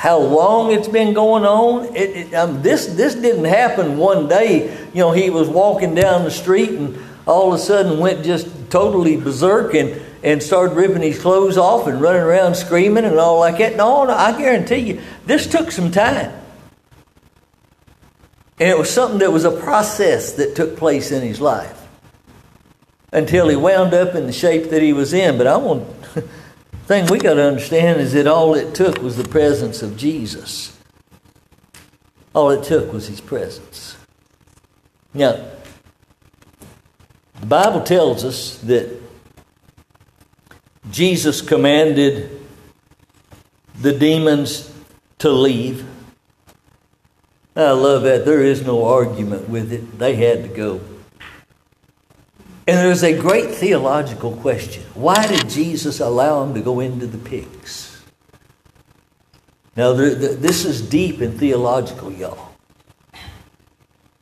how 0.00 0.16
long 0.16 0.72
it's 0.72 0.88
been 0.88 1.12
going 1.12 1.44
on. 1.44 1.94
It, 1.94 2.16
it, 2.16 2.34
um, 2.34 2.62
this, 2.62 2.86
this 2.86 3.14
didn't 3.14 3.44
happen 3.44 3.98
one 3.98 4.28
day. 4.28 4.74
You 4.94 5.00
know, 5.00 5.12
he 5.12 5.28
was 5.28 5.46
walking 5.46 5.94
down 5.94 6.24
the 6.24 6.30
street 6.30 6.70
and 6.70 6.98
all 7.26 7.52
of 7.52 7.60
a 7.60 7.62
sudden 7.62 7.98
went 7.98 8.24
just 8.24 8.48
totally 8.70 9.18
berserk 9.18 9.74
and 9.74 10.00
and 10.22 10.42
started 10.42 10.74
ripping 10.74 11.02
his 11.02 11.20
clothes 11.20 11.58
off 11.58 11.86
and 11.86 12.00
running 12.00 12.22
around 12.22 12.54
screaming 12.54 13.04
and 13.04 13.18
all 13.18 13.40
like 13.40 13.58
that. 13.58 13.76
No, 13.76 14.04
no, 14.04 14.14
I 14.14 14.36
guarantee 14.38 14.76
you, 14.76 15.02
this 15.26 15.46
took 15.46 15.70
some 15.70 15.90
time. 15.90 16.32
And 18.58 18.68
it 18.70 18.78
was 18.78 18.88
something 18.88 19.18
that 19.18 19.32
was 19.32 19.44
a 19.44 19.50
process 19.50 20.32
that 20.32 20.56
took 20.56 20.78
place 20.78 21.12
in 21.12 21.22
his 21.22 21.42
life 21.42 21.86
until 23.12 23.48
he 23.48 23.56
wound 23.56 23.92
up 23.92 24.14
in 24.14 24.26
the 24.26 24.32
shape 24.32 24.70
that 24.70 24.80
he 24.80 24.94
was 24.94 25.12
in. 25.12 25.36
But 25.36 25.46
I 25.46 25.58
want 25.58 25.99
thing 26.90 27.06
we 27.06 27.20
got 27.20 27.34
to 27.34 27.44
understand 27.44 28.00
is 28.00 28.14
that 28.14 28.26
all 28.26 28.54
it 28.54 28.74
took 28.74 29.00
was 29.00 29.16
the 29.16 29.28
presence 29.28 29.80
of 29.80 29.96
Jesus. 29.96 30.76
All 32.34 32.50
it 32.50 32.64
took 32.64 32.92
was 32.92 33.06
his 33.06 33.20
presence. 33.20 33.96
Now, 35.14 35.40
The 37.38 37.46
Bible 37.46 37.82
tells 37.82 38.24
us 38.24 38.58
that 38.58 39.00
Jesus 40.90 41.40
commanded 41.40 42.44
the 43.80 43.92
demons 43.92 44.74
to 45.18 45.30
leave. 45.30 45.86
I 47.54 47.70
love 47.70 48.02
that. 48.02 48.24
There 48.24 48.42
is 48.42 48.66
no 48.66 48.84
argument 48.84 49.48
with 49.48 49.72
it. 49.72 49.96
They 49.96 50.16
had 50.16 50.42
to 50.42 50.48
go. 50.48 50.80
And 52.70 52.78
there's 52.78 53.02
a 53.02 53.18
great 53.18 53.50
theological 53.50 54.36
question. 54.36 54.84
Why 54.94 55.26
did 55.26 55.50
Jesus 55.50 55.98
allow 55.98 56.44
them 56.44 56.54
to 56.54 56.60
go 56.60 56.78
into 56.78 57.04
the 57.08 57.18
pigs? 57.18 58.00
Now, 59.74 59.92
this 59.92 60.64
is 60.64 60.80
deep 60.80 61.20
and 61.20 61.36
theological, 61.36 62.12
y'all. 62.12 62.52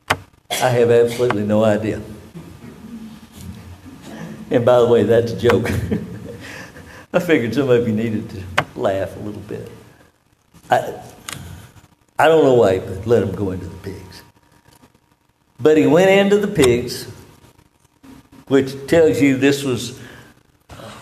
I 0.09 0.69
have 0.69 0.89
absolutely 0.89 1.43
no 1.43 1.63
idea. 1.63 2.01
And 4.49 4.65
by 4.65 4.79
the 4.79 4.87
way, 4.87 5.03
that's 5.03 5.33
a 5.33 5.37
joke. 5.37 5.69
I 7.13 7.19
figured 7.19 7.53
some 7.53 7.69
of 7.69 7.87
you 7.87 7.93
needed 7.93 8.31
to 8.31 8.43
laugh 8.75 9.15
a 9.15 9.19
little 9.19 9.41
bit. 9.41 9.69
I, 10.71 10.99
I 12.17 12.27
don't 12.27 12.43
know 12.43 12.55
why, 12.55 12.79
but 12.79 13.05
let 13.05 13.21
him 13.21 13.35
go 13.35 13.51
into 13.51 13.67
the 13.67 13.77
pigs. 13.77 14.23
But 15.59 15.77
he 15.77 15.85
went 15.85 16.09
into 16.09 16.39
the 16.39 16.47
pigs, 16.47 17.07
which 18.49 18.87
tells 18.87 19.21
you 19.21 19.37
this 19.37 19.63
was 19.63 19.97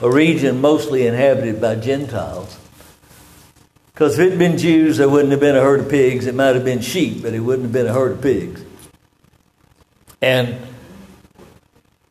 a 0.02 0.10
region 0.10 0.62
mostly 0.62 1.08
inhabited 1.08 1.60
by 1.60 1.76
Gentiles. 1.76 2.60
Because 3.92 4.20
if 4.20 4.28
it 4.28 4.30
had 4.32 4.40
been 4.40 4.58
Jews, 4.60 4.98
there 4.98 5.10
wouldn't 5.10 5.32
have 5.32 5.40
been 5.40 5.56
a 5.56 5.62
herd 5.62 5.80
of 5.80 5.90
pigs. 5.90 6.28
It 6.28 6.36
might 6.36 6.54
have 6.54 6.64
been 6.64 6.82
sheep, 6.82 7.24
but 7.24 7.34
it 7.34 7.40
wouldn't 7.40 7.64
have 7.64 7.74
been 7.74 7.88
a 7.88 7.94
herd 7.94 8.12
of 8.12 8.22
pigs. 8.22 8.64
And 10.22 10.60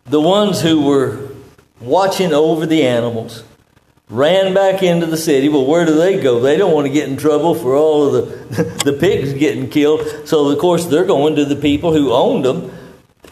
the 0.05 0.21
ones 0.21 0.63
who 0.63 0.85
were 0.85 1.29
watching 1.81 2.33
over 2.33 2.67
the 2.67 2.85
animals 2.85 3.45
ran 4.09 4.55
back 4.55 4.83
into 4.83 5.07
the 5.07 5.17
city. 5.17 5.49
Well, 5.49 5.67
where 5.67 5.85
do 5.85 5.95
they 5.95 6.21
go? 6.21 6.41
They 6.41 6.57
don't 6.57 6.73
want 6.73 6.87
to 6.87 6.93
get 6.93 7.09
in 7.09 7.17
trouble 7.17 7.55
for 7.55 7.75
all 7.75 8.15
of 8.15 8.49
the, 8.49 8.65
the 8.85 8.93
pigs 8.93 9.33
getting 9.35 9.69
killed. 9.69 10.27
So, 10.27 10.49
of 10.49 10.59
course, 10.59 10.87
they're 10.87 11.05
going 11.05 11.37
to 11.37 11.45
the 11.45 11.57
people 11.57 11.93
who 11.93 12.13
owned 12.13 12.45
them. 12.45 12.73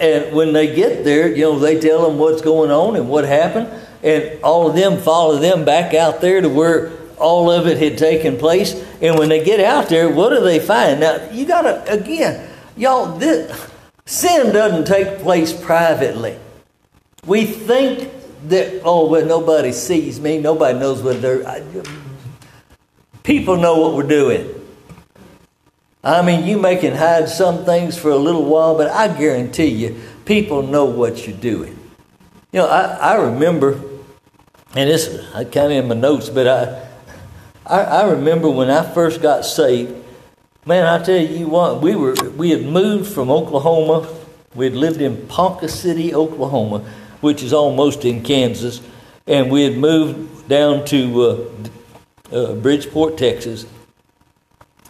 And 0.00 0.34
when 0.34 0.52
they 0.52 0.74
get 0.74 1.04
there, 1.04 1.28
you 1.28 1.42
know, 1.42 1.58
they 1.58 1.78
tell 1.78 2.08
them 2.08 2.18
what's 2.18 2.42
going 2.42 2.70
on 2.70 2.96
and 2.96 3.08
what 3.08 3.24
happened. 3.24 3.68
And 4.02 4.42
all 4.42 4.68
of 4.68 4.76
them 4.76 4.98
follow 4.98 5.38
them 5.38 5.64
back 5.64 5.94
out 5.94 6.20
there 6.20 6.40
to 6.40 6.48
where 6.48 6.92
all 7.16 7.50
of 7.50 7.66
it 7.66 7.78
had 7.78 7.96
taken 7.96 8.36
place. 8.36 8.74
And 9.00 9.18
when 9.18 9.28
they 9.28 9.44
get 9.44 9.60
out 9.60 9.88
there, 9.88 10.10
what 10.10 10.30
do 10.30 10.40
they 10.40 10.58
find? 10.58 11.00
Now, 11.00 11.30
you 11.30 11.46
got 11.46 11.62
to, 11.62 11.92
again, 11.92 12.50
y'all, 12.76 13.16
this, 13.16 13.70
sin 14.04 14.52
doesn't 14.52 14.86
take 14.86 15.20
place 15.20 15.52
privately. 15.52 16.38
We 17.24 17.46
think 17.46 18.10
that, 18.48 18.82
oh, 18.84 19.08
well, 19.08 19.24
nobody 19.24 19.72
sees 19.72 20.20
me, 20.20 20.38
nobody 20.38 20.78
knows 20.78 21.02
what 21.02 21.22
they're. 21.22 21.46
I, 21.48 21.62
people 23.22 23.56
know 23.56 23.80
what 23.80 23.94
we're 23.94 24.02
doing. 24.08 24.53
I 26.04 26.22
mean, 26.22 26.46
you 26.46 26.58
may 26.58 26.76
can 26.76 26.94
hide 26.94 27.28
some 27.28 27.64
things 27.64 27.96
for 27.96 28.10
a 28.10 28.16
little 28.16 28.44
while, 28.44 28.76
but 28.76 28.88
I 28.90 29.08
guarantee 29.08 29.68
you, 29.68 30.00
people 30.24 30.62
know 30.62 30.84
what 30.84 31.26
you're 31.26 31.36
doing. 31.36 31.78
You 32.52 32.60
know, 32.60 32.66
I, 32.66 32.82
I 32.82 33.14
remember, 33.14 33.80
and 34.74 34.90
this 34.90 35.08
I 35.34 35.44
kind 35.44 35.72
of 35.72 35.78
in 35.78 35.88
my 35.88 35.94
notes, 35.94 36.28
but 36.28 36.46
I, 36.46 36.86
I, 37.66 37.80
I 37.80 38.10
remember 38.10 38.50
when 38.50 38.70
I 38.70 38.82
first 38.92 39.22
got 39.22 39.44
saved. 39.44 39.94
Man, 40.66 40.86
I 40.86 41.02
tell 41.02 41.20
you 41.20 41.48
what, 41.48 41.80
we 41.80 41.94
were 41.94 42.14
we 42.36 42.50
had 42.50 42.64
moved 42.64 43.12
from 43.12 43.30
Oklahoma. 43.30 44.08
We 44.54 44.66
had 44.66 44.74
lived 44.74 45.00
in 45.00 45.26
Ponca 45.26 45.68
City, 45.68 46.14
Oklahoma 46.14 46.84
which 47.24 47.42
is 47.42 47.54
almost 47.54 48.04
in 48.04 48.22
Kansas, 48.22 48.82
and 49.26 49.50
we 49.50 49.62
had 49.64 49.78
moved 49.78 50.46
down 50.46 50.84
to 50.84 51.22
uh, 51.22 52.36
uh, 52.36 52.54
Bridgeport, 52.56 53.16
Texas, 53.16 53.64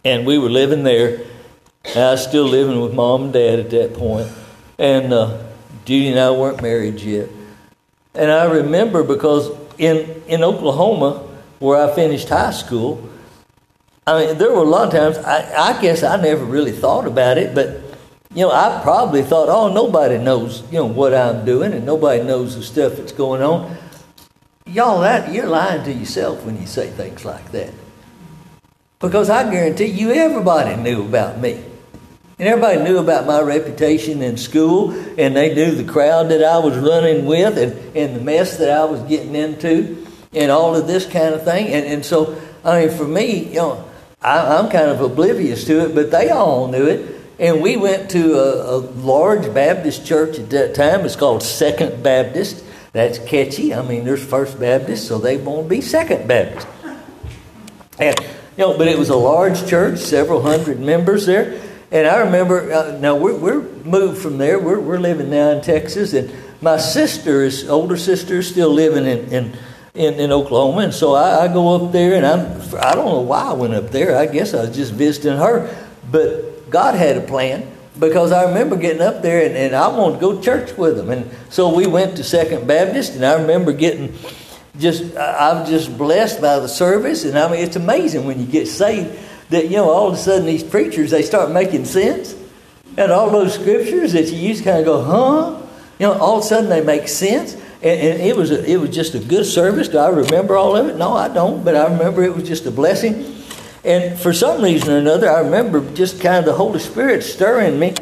and 0.05 0.27
we 0.27 0.38
were 0.38 0.51
living 0.51 0.83
there. 0.83 1.21
I 1.95 2.12
was 2.12 2.23
still 2.23 2.45
living 2.45 2.81
with 2.81 2.95
mom 2.95 3.25
and 3.25 3.33
dad 3.33 3.59
at 3.59 3.71
that 3.71 3.95
point, 3.95 4.31
and 4.79 5.12
uh, 5.12 5.43
Judy 5.85 6.09
and 6.09 6.19
I 6.19 6.31
weren't 6.31 6.62
married 6.62 7.01
yet. 7.01 7.29
And 8.14 8.31
I 8.31 8.45
remember 8.45 9.03
because 9.03 9.51
in 9.79 10.23
in 10.27 10.43
Oklahoma, 10.43 11.27
where 11.59 11.83
I 11.83 11.95
finished 11.95 12.29
high 12.29 12.53
school, 12.53 13.09
I 14.07 14.27
mean, 14.27 14.38
there 14.38 14.51
were 14.51 14.62
a 14.62 14.62
lot 14.62 14.87
of 14.87 14.93
times. 14.93 15.19
I, 15.19 15.77
I 15.77 15.81
guess 15.81 16.03
I 16.03 16.21
never 16.21 16.45
really 16.45 16.73
thought 16.73 17.07
about 17.07 17.38
it, 17.38 17.55
but 17.55 17.83
you 18.35 18.43
know, 18.43 18.51
I 18.51 18.81
probably 18.83 19.23
thought, 19.23 19.49
oh, 19.49 19.73
nobody 19.73 20.19
knows, 20.19 20.62
you 20.73 20.79
know, 20.79 20.87
what 20.87 21.14
I'm 21.14 21.45
doing, 21.45 21.73
and 21.73 21.87
nobody 21.87 22.23
knows 22.23 22.57
the 22.57 22.62
stuff 22.62 22.97
that's 22.97 23.12
going 23.12 23.43
on. 23.43 23.77
Y'all, 24.67 25.01
that 25.03 25.33
you're 25.33 25.47
lying 25.47 25.85
to 25.85 25.93
yourself 25.93 26.43
when 26.45 26.59
you 26.61 26.67
say 26.67 26.90
things 26.90 27.25
like 27.25 27.53
that. 27.53 27.73
Because 29.01 29.31
I 29.31 29.51
guarantee 29.51 29.87
you, 29.87 30.13
everybody 30.13 30.77
knew 30.77 31.05
about 31.05 31.41
me. 31.41 31.63
And 32.39 32.49
everybody 32.49 32.83
knew 32.83 32.99
about 32.99 33.27
my 33.27 33.41
reputation 33.41 34.21
in 34.21 34.37
school, 34.37 34.91
and 35.19 35.37
they 35.37 35.55
knew 35.55 35.73
the 35.73 35.91
crowd 35.91 36.31
that 36.31 36.43
I 36.43 36.59
was 36.59 36.77
running 36.77 37.27
with, 37.27 37.57
and, 37.59 37.97
and 37.97 38.17
the 38.17 38.21
mess 38.21 38.59
that 38.59 38.71
I 38.71 38.85
was 38.85 39.01
getting 39.03 39.37
into, 39.37 40.05
and 40.33 40.51
all 40.51 40.75
of 40.75 40.89
this 40.89 41.07
kind 41.07 41.35
of 41.35 41.45
thing. 41.45 41.69
And, 41.69 41.87
and 41.87 42.05
so, 42.05 42.41
I 42.65 42.87
mean, 42.87 42.97
for 42.97 43.07
me, 43.07 43.49
you 43.49 43.55
know, 43.55 43.85
I, 44.21 44.57
I'm 44.59 44.69
kind 44.69 44.91
of 44.91 45.01
oblivious 45.01 45.65
to 45.67 45.85
it, 45.85 45.95
but 45.95 46.11
they 46.11 46.31
all 46.31 46.67
knew 46.67 46.87
it. 46.87 47.15
And 47.39 47.61
we 47.61 47.77
went 47.77 48.11
to 48.13 48.35
a, 48.35 48.77
a, 48.77 48.79
large 48.79 49.53
Baptist 49.53 50.07
church 50.07 50.39
at 50.39 50.51
that 50.51 50.75
time. 50.75 51.05
It's 51.05 51.17
called 51.17 51.43
Second 51.43 52.03
Baptist. 52.03 52.65
That's 52.93 53.19
catchy. 53.19 53.75
I 53.75 53.83
mean, 53.83 54.05
there's 54.05 54.25
First 54.25 54.59
Baptist, 54.59 55.07
so 55.09 55.19
they 55.19 55.37
won't 55.37 55.69
be 55.69 55.81
Second 55.81 56.27
Baptist. 56.29 56.67
And 57.99 58.17
you 58.57 58.64
know, 58.64 58.79
but 58.79 58.88
it 58.88 58.99
was 58.99 59.09
a 59.09 59.17
large 59.17 59.67
church, 59.67 59.99
several 59.99 60.43
hundred 60.43 60.81
members 60.81 61.27
there. 61.27 61.61
And 61.90 62.07
I 62.07 62.19
remember, 62.19 62.73
uh, 62.73 62.99
now 62.99 63.17
we're, 63.17 63.37
we're 63.37 63.62
moved 63.62 64.21
from 64.21 64.38
there. 64.38 64.59
We're, 64.59 64.81
we're 64.81 64.99
living 64.99 65.31
now 65.31 65.51
in 65.51 65.62
Texas, 65.62 66.12
and 66.12 66.33
my 66.61 66.77
sister 66.79 67.43
is 67.43 67.69
older 67.69 67.97
sister 67.97 68.38
is 68.38 68.49
still 68.49 68.71
living 68.71 69.07
in, 69.07 69.33
in 69.33 69.57
in, 69.95 70.14
in 70.14 70.33
Oklahoma, 70.33 70.81
and 70.81 70.93
so 70.93 71.14
I, 71.14 71.45
I, 71.45 71.49
go 71.49 71.77
up 71.77 71.93
there, 71.93 72.14
and 72.14 72.27
I'm 72.27 72.61
I 72.83 72.97
don't 72.97 73.07
know 73.07 73.21
why 73.21 73.43
I 73.43 73.53
went 73.53 73.75
up 73.75 73.90
there. 73.90 74.19
I 74.19 74.27
guess 74.27 74.53
I 74.53 74.62
was 74.62 74.75
just 74.75 74.93
visiting 74.93 75.38
her, 75.38 75.73
but 76.11 76.69
God 76.69 76.97
had 76.97 77.17
a 77.17 77.21
plan 77.21 77.71
because 77.99 78.33
I 78.33 78.45
remember 78.45 78.77
getting 78.77 79.03
up 79.03 79.23
there 79.23 79.47
and, 79.47 79.57
and 79.57 79.75
I 79.75 79.87
wanted 79.88 80.17
to 80.17 80.21
go 80.21 80.37
to 80.37 80.43
church 80.43 80.77
with 80.77 80.97
them. 80.97 81.11
And 81.11 81.31
so 81.49 81.73
we 81.73 81.87
went 81.87 82.17
to 82.17 82.25
Second 82.25 82.67
Baptist, 82.67 83.14
and 83.14 83.25
I 83.25 83.35
remember 83.35 83.73
getting 83.73 84.12
just, 84.79 85.17
I'm 85.17 85.67
just 85.67 85.97
blessed 85.97 86.41
by 86.41 86.59
the 86.59 86.69
service. 86.69 87.25
And 87.25 87.39
I 87.39 87.51
mean, 87.51 87.61
it's 87.61 87.77
amazing 87.77 88.27
when 88.27 88.41
you 88.41 88.47
get 88.47 88.67
saved 88.67 89.19
that, 89.51 89.67
you 89.67 89.77
know, 89.77 89.89
all 89.89 90.09
of 90.09 90.15
a 90.15 90.17
sudden 90.17 90.47
these 90.47 90.65
preachers, 90.65 91.11
they 91.11 91.23
start 91.23 91.51
making 91.51 91.85
sense. 91.85 92.35
And 92.97 93.11
all 93.11 93.31
those 93.31 93.55
scriptures 93.55 94.13
that 94.13 94.31
you 94.31 94.39
used 94.39 94.65
to 94.65 94.71
kind 94.71 94.79
of 94.81 94.85
go, 94.85 95.03
huh? 95.03 95.67
You 95.99 96.07
know, 96.07 96.19
all 96.19 96.39
of 96.39 96.45
a 96.45 96.47
sudden 96.47 96.71
they 96.71 96.83
make 96.83 97.09
sense. 97.09 97.55
And, 97.55 98.01
and 98.01 98.21
it, 98.21 98.37
was 98.37 98.51
a, 98.51 98.65
it 98.65 98.77
was 98.77 98.91
just 98.91 99.15
a 99.15 99.19
good 99.19 99.45
service. 99.45 99.89
Do 99.89 99.99
I 99.99 100.09
remember 100.09 100.57
all 100.57 100.77
of 100.77 100.89
it? 100.89 100.97
No, 100.97 101.13
I 101.13 101.29
don't. 101.29 101.65
But 101.65 101.77
I 101.77 101.85
remember 101.93 102.23
it 102.23 102.35
was 102.35 102.47
just 102.47 102.67
a 102.67 102.71
blessing. 102.71 103.35
And 103.85 104.19
for 104.19 104.33
some 104.33 104.63
reason 104.63 104.93
or 104.93 104.99
another, 104.99 105.29
I 105.31 105.41
remember 105.41 105.89
just 105.93 106.21
kind 106.21 106.37
of 106.37 106.47
the 106.47 106.55
Holy 106.55 106.81
Spirit 106.81 107.23
stirring 107.23 107.79
me. 107.79 107.95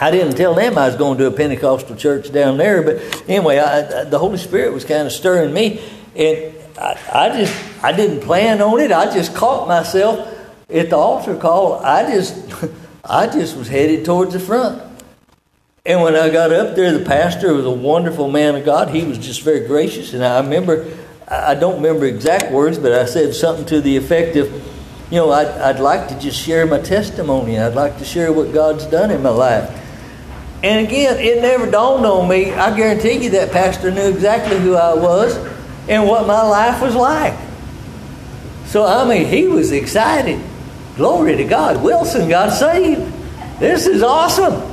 I 0.00 0.10
didn't 0.10 0.36
tell 0.36 0.54
them 0.54 0.78
I 0.78 0.86
was 0.86 0.96
going 0.96 1.18
to 1.18 1.26
a 1.26 1.30
Pentecostal 1.30 1.94
church 1.94 2.32
down 2.32 2.56
there, 2.56 2.82
but 2.82 3.24
anyway, 3.28 3.58
I, 3.58 4.04
the 4.04 4.18
Holy 4.18 4.38
Spirit 4.38 4.72
was 4.72 4.84
kind 4.84 5.06
of 5.06 5.12
stirring 5.12 5.52
me, 5.52 5.82
and 6.16 6.54
I, 6.78 6.98
I 7.12 7.28
just 7.36 7.84
I 7.84 7.92
didn't 7.92 8.22
plan 8.22 8.62
on 8.62 8.80
it. 8.80 8.92
I 8.92 9.12
just 9.12 9.34
caught 9.34 9.68
myself 9.68 10.26
at 10.70 10.88
the 10.88 10.96
altar 10.96 11.36
call. 11.36 11.84
I 11.84 12.10
just 12.10 12.34
I 13.04 13.26
just 13.26 13.56
was 13.56 13.68
headed 13.68 14.06
towards 14.06 14.32
the 14.32 14.40
front. 14.40 14.82
And 15.84 16.02
when 16.02 16.14
I 16.14 16.30
got 16.30 16.52
up 16.52 16.76
there, 16.76 16.96
the 16.96 17.04
pastor 17.04 17.52
was 17.52 17.64
a 17.64 17.70
wonderful 17.70 18.30
man 18.30 18.54
of 18.54 18.64
God. 18.64 18.90
He 18.90 19.04
was 19.04 19.18
just 19.18 19.42
very 19.42 19.66
gracious, 19.66 20.14
and 20.14 20.24
I 20.24 20.40
remember 20.40 20.96
I 21.28 21.54
don't 21.54 21.76
remember 21.76 22.06
exact 22.06 22.50
words, 22.52 22.78
but 22.78 22.92
I 22.92 23.04
said 23.04 23.34
something 23.34 23.66
to 23.66 23.82
the 23.82 23.96
effect 23.98 24.36
of 24.36 24.50
you 25.10 25.16
know, 25.16 25.30
I'd, 25.32 25.48
I'd 25.48 25.80
like 25.80 26.08
to 26.08 26.18
just 26.20 26.40
share 26.40 26.66
my 26.66 26.78
testimony. 26.78 27.58
I'd 27.58 27.74
like 27.74 27.98
to 27.98 28.04
share 28.04 28.32
what 28.32 28.54
God's 28.54 28.86
done 28.86 29.10
in 29.10 29.22
my 29.22 29.30
life. 29.30 29.79
And 30.62 30.86
again, 30.86 31.18
it 31.18 31.40
never 31.40 31.70
dawned 31.70 32.04
on 32.04 32.28
me. 32.28 32.52
I 32.52 32.76
guarantee 32.76 33.24
you 33.24 33.30
that 33.30 33.50
pastor 33.50 33.90
knew 33.90 34.08
exactly 34.08 34.58
who 34.58 34.74
I 34.74 34.94
was 34.94 35.36
and 35.88 36.06
what 36.06 36.26
my 36.26 36.42
life 36.42 36.82
was 36.82 36.94
like. 36.94 37.38
So, 38.66 38.84
I 38.84 39.08
mean, 39.08 39.26
he 39.26 39.46
was 39.46 39.72
excited. 39.72 40.40
Glory 40.96 41.36
to 41.36 41.44
God. 41.44 41.82
Wilson 41.82 42.28
got 42.28 42.50
saved. 42.50 43.00
This 43.58 43.86
is 43.86 44.02
awesome. 44.02 44.70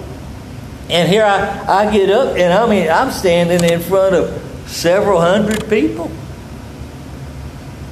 And 0.89 1.09
here 1.09 1.23
I, 1.23 1.85
I 1.85 1.91
get 1.91 2.09
up, 2.09 2.37
and 2.37 2.53
I 2.53 2.69
mean, 2.69 2.89
I'm 2.89 3.11
standing 3.11 3.69
in 3.69 3.79
front 3.79 4.15
of 4.15 4.41
several 4.67 5.19
hundred 5.19 5.69
people. 5.69 6.11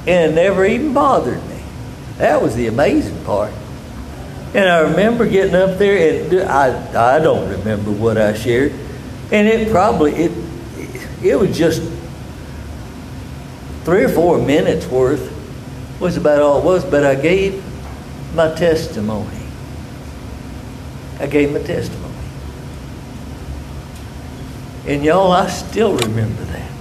And 0.06 0.32
it 0.32 0.34
never 0.34 0.64
even 0.64 0.94
bothered 0.94 1.42
me. 1.48 1.62
That 2.18 2.40
was 2.40 2.54
the 2.54 2.68
amazing 2.68 3.24
part. 3.24 3.52
And 4.56 4.70
I 4.70 4.78
remember 4.78 5.28
getting 5.28 5.54
up 5.54 5.76
there, 5.76 6.24
and 6.24 6.50
I, 6.50 7.16
I 7.16 7.18
don't 7.18 7.46
remember 7.46 7.90
what 7.90 8.16
I 8.16 8.32
shared, 8.32 8.72
And 9.30 9.46
it 9.46 9.70
probably 9.70 10.12
it 10.14 10.32
it 11.22 11.36
was 11.38 11.54
just 11.58 11.82
three 13.84 14.04
or 14.04 14.08
four 14.08 14.38
minutes 14.38 14.86
worth 14.86 15.30
was 16.00 16.16
about 16.16 16.40
all 16.40 16.60
it 16.60 16.64
was, 16.64 16.86
but 16.86 17.04
I 17.04 17.16
gave 17.16 17.62
my 18.34 18.54
testimony. 18.54 19.28
I 21.20 21.26
gave 21.26 21.52
my 21.52 21.60
testimony. 21.60 22.14
And 24.86 25.04
y'all, 25.04 25.32
I 25.32 25.48
still 25.48 25.98
remember 25.98 26.44
that. 26.44 26.72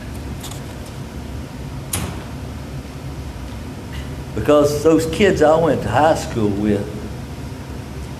Because 4.33 4.81
those 4.81 5.07
kids 5.07 5.41
I 5.41 5.57
went 5.57 5.81
to 5.81 5.89
high 5.89 6.15
school 6.15 6.49
with, 6.49 7.04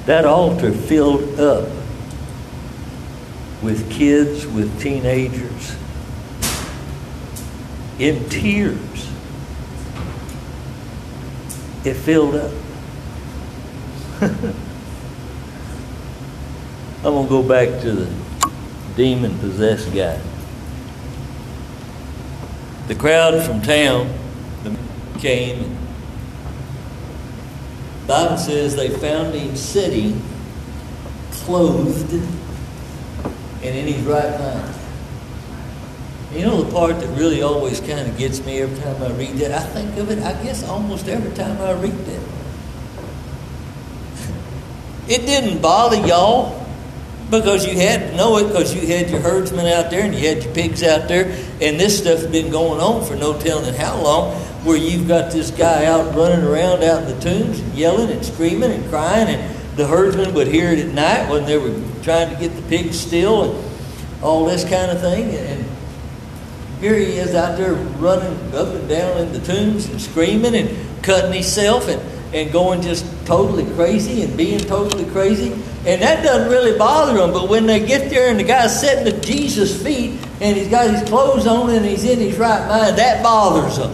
that 0.06 0.26
altar 0.26 0.72
filled 0.72 1.40
up 1.40 1.68
with 3.62 3.90
kids, 3.92 4.46
with 4.46 4.80
teenagers, 4.80 5.76
in 7.98 8.28
tears. 8.30 9.10
It 11.84 11.96
filled 11.96 12.36
up. 12.36 12.52
I'm 17.06 17.12
going 17.14 17.26
to 17.26 17.30
go 17.30 17.44
back 17.44 17.82
to 17.82 17.92
the 17.92 18.52
demon 18.96 19.38
possessed 19.40 19.94
guy. 19.94 20.20
The 22.88 22.96
crowd 22.96 23.44
from 23.44 23.62
town 23.62 24.12
came. 25.20 25.85
Bible 28.08 28.38
says 28.38 28.76
they 28.76 28.90
found 28.90 29.34
him 29.34 29.56
sitting, 29.56 30.22
clothed, 31.32 32.14
and 32.14 33.64
in 33.64 33.88
his 33.88 34.02
right 34.04 34.40
mind. 34.40 34.76
You 36.34 36.42
know 36.46 36.62
the 36.62 36.72
part 36.72 37.00
that 37.00 37.08
really 37.18 37.42
always 37.42 37.80
kind 37.80 38.08
of 38.08 38.18
gets 38.18 38.46
me 38.46 38.60
every 38.60 38.78
time 38.80 39.02
I 39.02 39.12
read 39.16 39.38
that? 39.38 39.52
I 39.52 39.64
think 39.68 39.98
of 39.98 40.12
it, 40.12 40.20
I 40.20 40.34
guess, 40.44 40.64
almost 40.68 41.08
every 41.08 41.32
time 41.34 41.60
I 41.62 41.72
read 41.74 41.98
that. 41.98 42.22
It 45.08 45.26
didn't 45.26 45.62
bother 45.62 45.98
y'all 46.08 46.66
because 47.30 47.66
you 47.66 47.76
had 47.80 48.12
to 48.12 48.16
know 48.18 48.38
it 48.38 48.48
because 48.48 48.74
you 48.74 48.88
had 48.88 49.10
your 49.10 49.20
herdsmen 49.20 49.66
out 49.68 49.90
there 49.90 50.04
and 50.04 50.14
you 50.14 50.28
had 50.28 50.44
your 50.44 50.54
pigs 50.54 50.84
out 50.84 51.08
there 51.08 51.26
and 51.62 51.80
this 51.80 52.00
stuff's 52.00 52.26
been 52.26 52.52
going 52.52 52.80
on 52.80 53.06
for 53.06 53.16
no 53.16 53.40
telling 53.40 53.74
how 53.74 54.02
long 54.02 54.34
where 54.66 54.78
you've 54.78 55.08
got 55.08 55.32
this 55.32 55.52
guy 55.52 55.86
out 55.86 56.16
running 56.16 56.46
around 56.46 56.84
out 56.84 57.04
in 57.04 57.08
the 57.08 57.20
tombs 57.22 57.60
and 57.60 57.74
yelling 57.76 58.10
and 58.10 58.26
screaming 58.26 58.72
and 58.72 58.90
crying 58.90 59.28
and 59.28 59.78
the 59.78 59.88
herdsmen 59.88 60.34
would 60.34 60.48
hear 60.48 60.72
it 60.72 60.80
at 60.80 60.94
night 60.94 61.30
when 61.30 61.46
they 61.46 61.58
were 61.58 61.74
trying 62.02 62.34
to 62.34 62.40
get 62.40 62.56
the 62.56 62.62
pigs 62.64 63.00
still 63.00 63.52
and 63.52 64.24
all 64.24 64.46
this 64.46 64.64
kind 64.64 64.92
of 64.92 65.00
thing 65.00 65.36
and 65.36 65.66
here 66.80 66.96
he 66.96 67.18
is 67.18 67.36
out 67.36 67.58
there 67.58 67.74
running 67.74 68.56
up 68.56 68.68
and 68.68 68.90
down 68.90 69.18
in 69.20 69.32
the 69.32 69.40
tombs 69.40 69.88
and 69.88 70.02
screaming 70.02 70.56
and 70.56 71.04
cutting 71.04 71.32
himself 71.32 71.88
and 71.88 72.02
and 72.36 72.52
going 72.52 72.82
just 72.82 73.06
totally 73.26 73.66
crazy 73.76 74.24
and 74.24 74.36
being 74.36 74.60
totally 74.60 75.06
crazy. 75.12 75.54
And 75.86 76.02
that 76.02 76.22
doesn't 76.22 76.50
really 76.50 76.78
bother 76.78 77.14
them. 77.14 77.32
But 77.32 77.48
when 77.48 77.66
they 77.66 77.86
get 77.86 78.10
there 78.10 78.30
and 78.30 78.38
the 78.38 78.44
guy's 78.44 78.78
sitting 78.78 79.14
at 79.14 79.24
Jesus' 79.24 79.82
feet 79.82 80.20
and 80.42 80.58
he's 80.58 80.68
got 80.68 80.90
his 80.90 81.08
clothes 81.08 81.48
on 81.48 81.70
and 81.70 81.86
he's 81.86 82.04
in 82.04 82.20
his 82.20 82.38
right 82.38 82.68
mind, 82.68 82.98
that 82.98 83.24
bothers 83.24 83.78
them. 83.78 83.94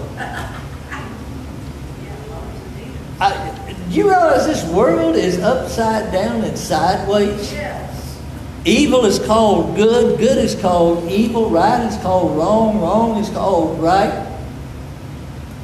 I, 3.19 3.75
you 3.93 4.09
realize 4.09 4.45
this 4.45 4.63
world 4.71 5.15
is 5.15 5.39
upside 5.39 6.11
down 6.11 6.43
and 6.43 6.57
sideways? 6.57 7.51
Yes. 7.51 8.21
Evil 8.63 9.05
is 9.05 9.19
called 9.19 9.75
good, 9.75 10.19
good 10.19 10.37
is 10.37 10.55
called 10.55 11.09
evil, 11.09 11.49
right 11.49 11.85
is 11.87 11.97
called 12.01 12.37
wrong, 12.37 12.79
wrong 12.79 13.17
is 13.17 13.29
called 13.29 13.81
right. 13.81 14.27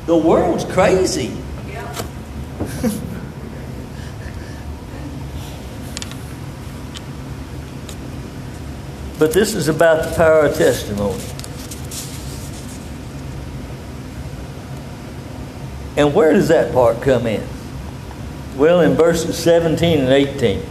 The 0.08 0.18
world's 0.18 0.66
crazy. 0.66 1.36
But 9.20 9.34
this 9.34 9.56
is 9.56 9.68
about 9.68 10.08
the 10.08 10.16
power 10.16 10.46
of 10.46 10.56
testimony. 10.56 11.24
And 15.96 16.14
where 16.14 16.34
does 16.34 16.50
that 16.50 16.72
part 16.72 17.02
come 17.02 17.26
in? 17.26 17.57
Well, 18.58 18.82
in 18.82 18.96
verses 18.96 19.38
17 19.38 20.00
and 20.00 20.10
18. 20.10 20.64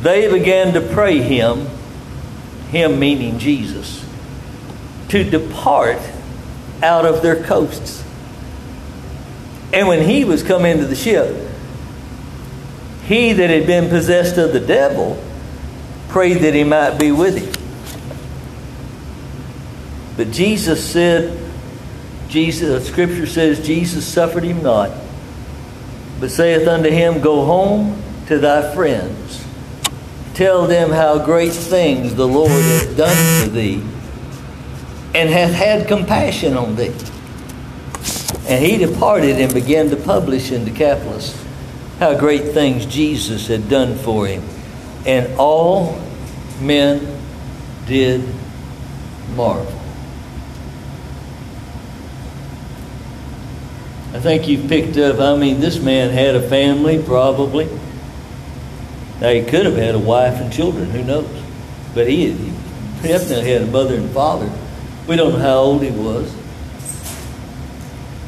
They 0.00 0.30
began 0.30 0.72
to 0.74 0.80
pray 0.80 1.18
him, 1.18 1.66
him 2.70 2.98
meaning 2.98 3.38
Jesus, 3.38 4.04
to 5.08 5.28
depart 5.28 6.00
out 6.82 7.04
of 7.04 7.22
their 7.22 7.42
coasts. 7.42 8.02
And 9.72 9.88
when 9.88 10.08
he 10.08 10.24
was 10.24 10.42
come 10.42 10.64
into 10.64 10.86
the 10.86 10.96
ship, 10.96 11.36
he 13.04 13.32
that 13.34 13.50
had 13.50 13.66
been 13.66 13.88
possessed 13.88 14.38
of 14.38 14.52
the 14.52 14.60
devil 14.60 15.22
prayed 16.08 16.38
that 16.38 16.54
he 16.54 16.64
might 16.64 16.98
be 16.98 17.12
with 17.12 17.36
him. 17.36 17.52
But 20.16 20.30
Jesus 20.30 20.84
said, 20.84 21.38
Jesus, 22.28 22.88
Scripture 22.88 23.26
says, 23.26 23.64
Jesus 23.66 24.06
suffered 24.06 24.44
him 24.44 24.62
not, 24.62 24.90
but 26.20 26.30
saith 26.30 26.66
unto 26.66 26.90
him, 26.90 27.20
Go 27.20 27.44
home 27.44 28.02
to 28.26 28.38
thy 28.38 28.74
friends. 28.74 29.44
Tell 30.34 30.66
them 30.66 30.90
how 30.90 31.24
great 31.24 31.52
things 31.52 32.14
the 32.14 32.26
Lord 32.26 32.50
hath 32.50 32.96
done 32.96 33.42
for 33.42 33.50
thee, 33.50 33.82
and 35.14 35.28
hath 35.28 35.52
had 35.52 35.88
compassion 35.88 36.56
on 36.56 36.76
thee. 36.76 36.94
And 38.48 38.64
he 38.64 38.78
departed 38.78 39.40
and 39.40 39.52
began 39.52 39.90
to 39.90 39.96
publish 39.96 40.52
in 40.52 40.64
Decapolis 40.64 41.44
how 41.98 42.16
great 42.18 42.52
things 42.52 42.86
Jesus 42.86 43.48
had 43.48 43.68
done 43.68 43.96
for 43.96 44.26
him. 44.26 44.42
And 45.04 45.36
all 45.38 46.00
men 46.60 47.20
did 47.86 48.22
marvel. 49.34 49.77
I 54.18 54.20
think 54.20 54.48
you've 54.48 54.68
picked 54.68 54.96
up, 54.96 55.20
I 55.20 55.36
mean, 55.36 55.60
this 55.60 55.80
man 55.80 56.10
had 56.10 56.34
a 56.34 56.42
family, 56.48 57.00
probably. 57.00 57.66
Now, 59.20 59.30
he 59.30 59.44
could 59.44 59.64
have 59.64 59.76
had 59.76 59.94
a 59.94 59.98
wife 60.00 60.40
and 60.40 60.52
children, 60.52 60.90
who 60.90 61.04
knows? 61.04 61.30
But 61.94 62.08
he, 62.08 62.32
he 62.32 62.52
definitely 63.00 63.48
had 63.48 63.62
a 63.62 63.66
mother 63.66 63.94
and 63.94 64.10
father. 64.10 64.50
We 65.06 65.14
don't 65.14 65.34
know 65.34 65.38
how 65.38 65.58
old 65.58 65.84
he 65.84 65.92
was. 65.92 66.34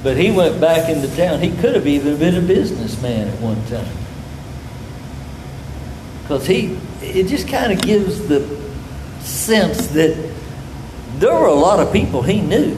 But 0.04 0.16
he 0.16 0.30
went 0.30 0.60
back 0.60 0.88
into 0.88 1.08
town. 1.16 1.40
He 1.40 1.50
could 1.56 1.74
have 1.74 1.88
even 1.88 2.18
been 2.18 2.36
a 2.36 2.40
businessman 2.40 3.26
at 3.26 3.40
one 3.40 3.60
time. 3.66 3.96
Because 6.22 6.46
he, 6.46 6.78
it 7.02 7.26
just 7.26 7.48
kind 7.48 7.72
of 7.72 7.82
gives 7.82 8.28
the 8.28 8.46
sense 9.22 9.88
that 9.88 10.34
there 11.16 11.34
were 11.34 11.48
a 11.48 11.52
lot 11.52 11.80
of 11.80 11.92
people 11.92 12.22
he 12.22 12.40
knew. 12.40 12.76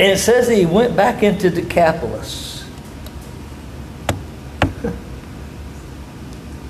And 0.00 0.12
it 0.12 0.18
says 0.18 0.46
that 0.46 0.54
he 0.54 0.64
went 0.64 0.94
back 0.94 1.24
into 1.24 1.50
Decapolis. 1.50 2.64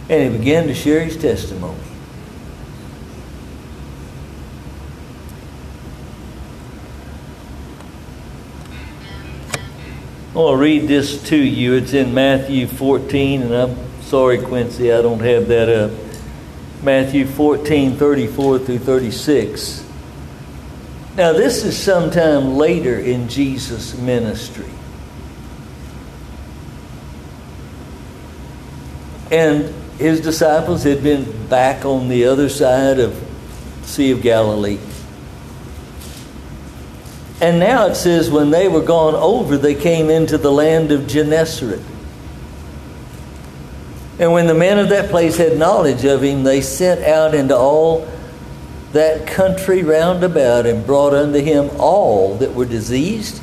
and 0.08 0.32
he 0.32 0.38
began 0.38 0.66
to 0.66 0.74
share 0.74 1.04
his 1.04 1.16
testimony. 1.18 1.78
I 10.38 10.40
want 10.40 10.54
to 10.54 10.62
read 10.62 10.86
this 10.88 11.22
to 11.30 11.36
you. 11.36 11.74
It's 11.74 11.92
in 11.92 12.14
Matthew 12.14 12.66
14, 12.68 13.42
and 13.42 13.54
I'm 13.54 14.02
sorry, 14.02 14.38
Quincy, 14.38 14.92
I 14.92 15.02
don't 15.02 15.20
have 15.20 15.48
that 15.48 15.68
up. 15.68 15.90
Matthew 16.82 17.26
14, 17.26 17.96
34 17.96 18.58
through 18.60 18.78
36. 18.78 19.87
Now, 21.18 21.32
this 21.32 21.64
is 21.64 21.76
sometime 21.76 22.56
later 22.56 22.96
in 22.96 23.28
Jesus' 23.28 23.98
ministry. 23.98 24.70
And 29.32 29.74
his 29.98 30.20
disciples 30.20 30.84
had 30.84 31.02
been 31.02 31.48
back 31.48 31.84
on 31.84 32.08
the 32.08 32.26
other 32.26 32.48
side 32.48 33.00
of 33.00 33.20
Sea 33.82 34.12
of 34.12 34.22
Galilee. 34.22 34.78
And 37.40 37.58
now 37.58 37.86
it 37.86 37.96
says, 37.96 38.30
when 38.30 38.50
they 38.50 38.68
were 38.68 38.82
gone 38.82 39.16
over, 39.16 39.58
they 39.58 39.74
came 39.74 40.10
into 40.10 40.38
the 40.38 40.52
land 40.52 40.92
of 40.92 41.08
Gennesaret. 41.08 41.82
And 44.20 44.32
when 44.32 44.46
the 44.46 44.54
men 44.54 44.78
of 44.78 44.88
that 44.90 45.10
place 45.10 45.36
had 45.36 45.58
knowledge 45.58 46.04
of 46.04 46.22
him, 46.22 46.44
they 46.44 46.60
sent 46.60 47.02
out 47.02 47.34
into 47.34 47.56
all 47.56 48.06
that 48.92 49.26
country 49.26 49.82
round 49.82 50.24
about 50.24 50.66
and 50.66 50.86
brought 50.86 51.12
unto 51.12 51.40
him 51.40 51.70
all 51.78 52.36
that 52.36 52.54
were 52.54 52.64
diseased 52.64 53.42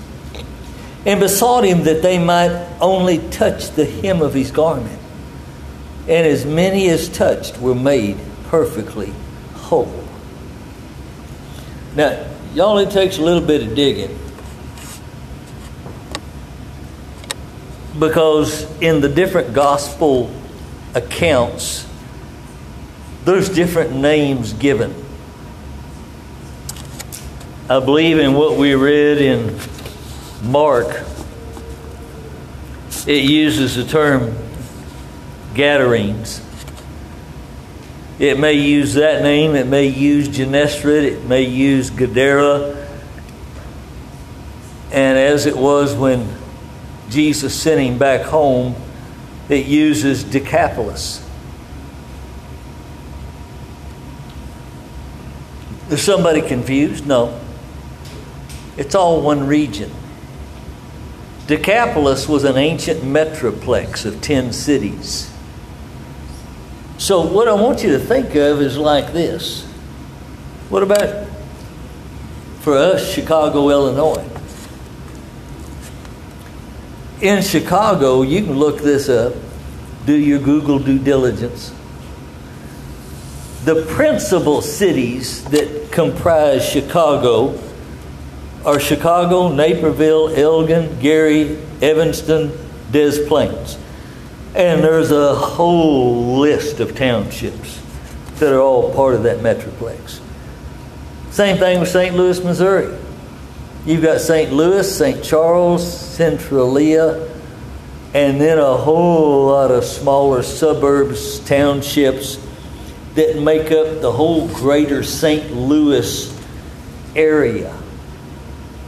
and 1.05 1.19
besought 1.19 1.63
him 1.63 1.83
that 1.83 2.01
they 2.01 2.17
might 2.17 2.49
only 2.81 3.19
touch 3.29 3.69
the 3.71 3.85
hem 3.85 4.21
of 4.21 4.33
his 4.33 4.51
garment. 4.51 4.99
and 6.07 6.27
as 6.27 6.45
many 6.45 6.87
as 6.89 7.09
touched 7.09 7.59
were 7.59 7.73
made 7.73 8.15
perfectly 8.49 9.11
whole. 9.55 10.03
Now, 11.95 12.27
y'all, 12.53 12.77
it 12.77 12.91
takes 12.91 13.17
a 13.17 13.21
little 13.21 13.45
bit 13.45 13.63
of 13.63 13.75
digging. 13.75 14.19
Because 17.97 18.69
in 18.81 19.01
the 19.01 19.09
different 19.09 19.53
gospel 19.53 20.29
accounts, 20.93 21.87
there's 23.23 23.49
different 23.49 23.93
names 23.93 24.53
given. 24.53 25.04
I 27.67 27.79
believe 27.79 28.19
in 28.19 28.35
what 28.35 28.57
we 28.57 28.75
read 28.75 29.19
in 29.19 29.57
Mark, 30.43 31.03
it 33.07 33.23
uses 33.23 33.75
the 33.75 33.83
term 33.83 34.37
Gadarenes. 35.55 36.41
It 38.19 38.37
may 38.37 38.53
use 38.53 38.93
that 38.93 39.23
name, 39.23 39.55
it 39.55 39.65
may 39.65 39.87
use 39.87 40.27
Gennesaret, 40.27 41.05
it 41.05 41.25
may 41.25 41.41
use 41.41 41.89
Gadara. 41.89 42.87
And 44.91 45.17
as 45.17 45.47
it 45.47 45.57
was 45.57 45.95
when 45.95 46.37
Jesus 47.09 47.59
sent 47.59 47.81
him 47.81 47.97
back 47.97 48.27
home, 48.27 48.75
it 49.49 49.65
uses 49.65 50.23
Decapolis. 50.23 51.27
Is 55.89 56.03
somebody 56.03 56.43
confused? 56.43 57.07
No. 57.07 57.41
It's 58.77 58.95
all 58.95 59.21
one 59.21 59.47
region. 59.47 59.91
Decapolis 61.47 62.27
was 62.27 62.43
an 62.43 62.57
ancient 62.57 63.01
metroplex 63.01 64.05
of 64.05 64.21
10 64.21 64.51
cities. 64.51 65.31
So, 66.97 67.21
what 67.21 67.47
I 67.47 67.53
want 67.53 67.83
you 67.83 67.91
to 67.91 67.99
think 67.99 68.35
of 68.35 68.61
is 68.61 68.77
like 68.77 69.13
this. 69.13 69.63
What 70.69 70.81
about 70.81 71.27
for 72.61 72.75
us, 72.75 73.13
Chicago, 73.13 73.69
Illinois? 73.69 74.27
In 77.21 77.43
Chicago, 77.43 78.23
you 78.23 78.43
can 78.43 78.57
look 78.57 78.81
this 78.81 79.07
up, 79.07 79.33
do 80.05 80.15
your 80.15 80.39
Google 80.39 80.79
due 80.79 80.99
diligence. 80.99 81.73
The 83.65 83.85
principal 83.85 84.61
cities 84.61 85.43
that 85.45 85.91
comprise 85.91 86.67
Chicago 86.67 87.57
are 88.65 88.79
Chicago, 88.79 89.53
Naperville, 89.53 90.29
Elgin, 90.29 90.99
Gary, 90.99 91.55
Evanston, 91.81 92.51
Des 92.91 93.27
Plaines. 93.27 93.77
And 94.55 94.83
there's 94.83 95.11
a 95.11 95.35
whole 95.35 96.39
list 96.39 96.79
of 96.79 96.95
townships 96.95 97.79
that 98.39 98.51
are 98.51 98.59
all 98.59 98.91
part 98.93 99.13
of 99.13 99.23
that 99.23 99.39
metroplex. 99.39 100.19
Same 101.29 101.57
thing 101.57 101.79
with 101.79 101.89
St. 101.89 102.15
Louis, 102.15 102.43
Missouri. 102.43 102.97
You've 103.85 104.01
got 104.01 104.19
St. 104.19 104.51
Louis, 104.51 104.97
St. 104.97 105.23
Charles, 105.23 105.85
Centralia, 105.85 107.29
and 108.15 108.41
then 108.41 108.57
a 108.57 108.77
whole 108.77 109.47
lot 109.47 109.69
of 109.69 109.83
smaller 109.83 110.41
suburbs, 110.41 111.39
townships 111.41 112.39
that 113.13 113.39
make 113.39 113.71
up 113.71 114.01
the 114.01 114.11
whole 114.11 114.47
greater 114.47 115.03
St. 115.03 115.53
Louis 115.53 116.33
area. 117.15 117.77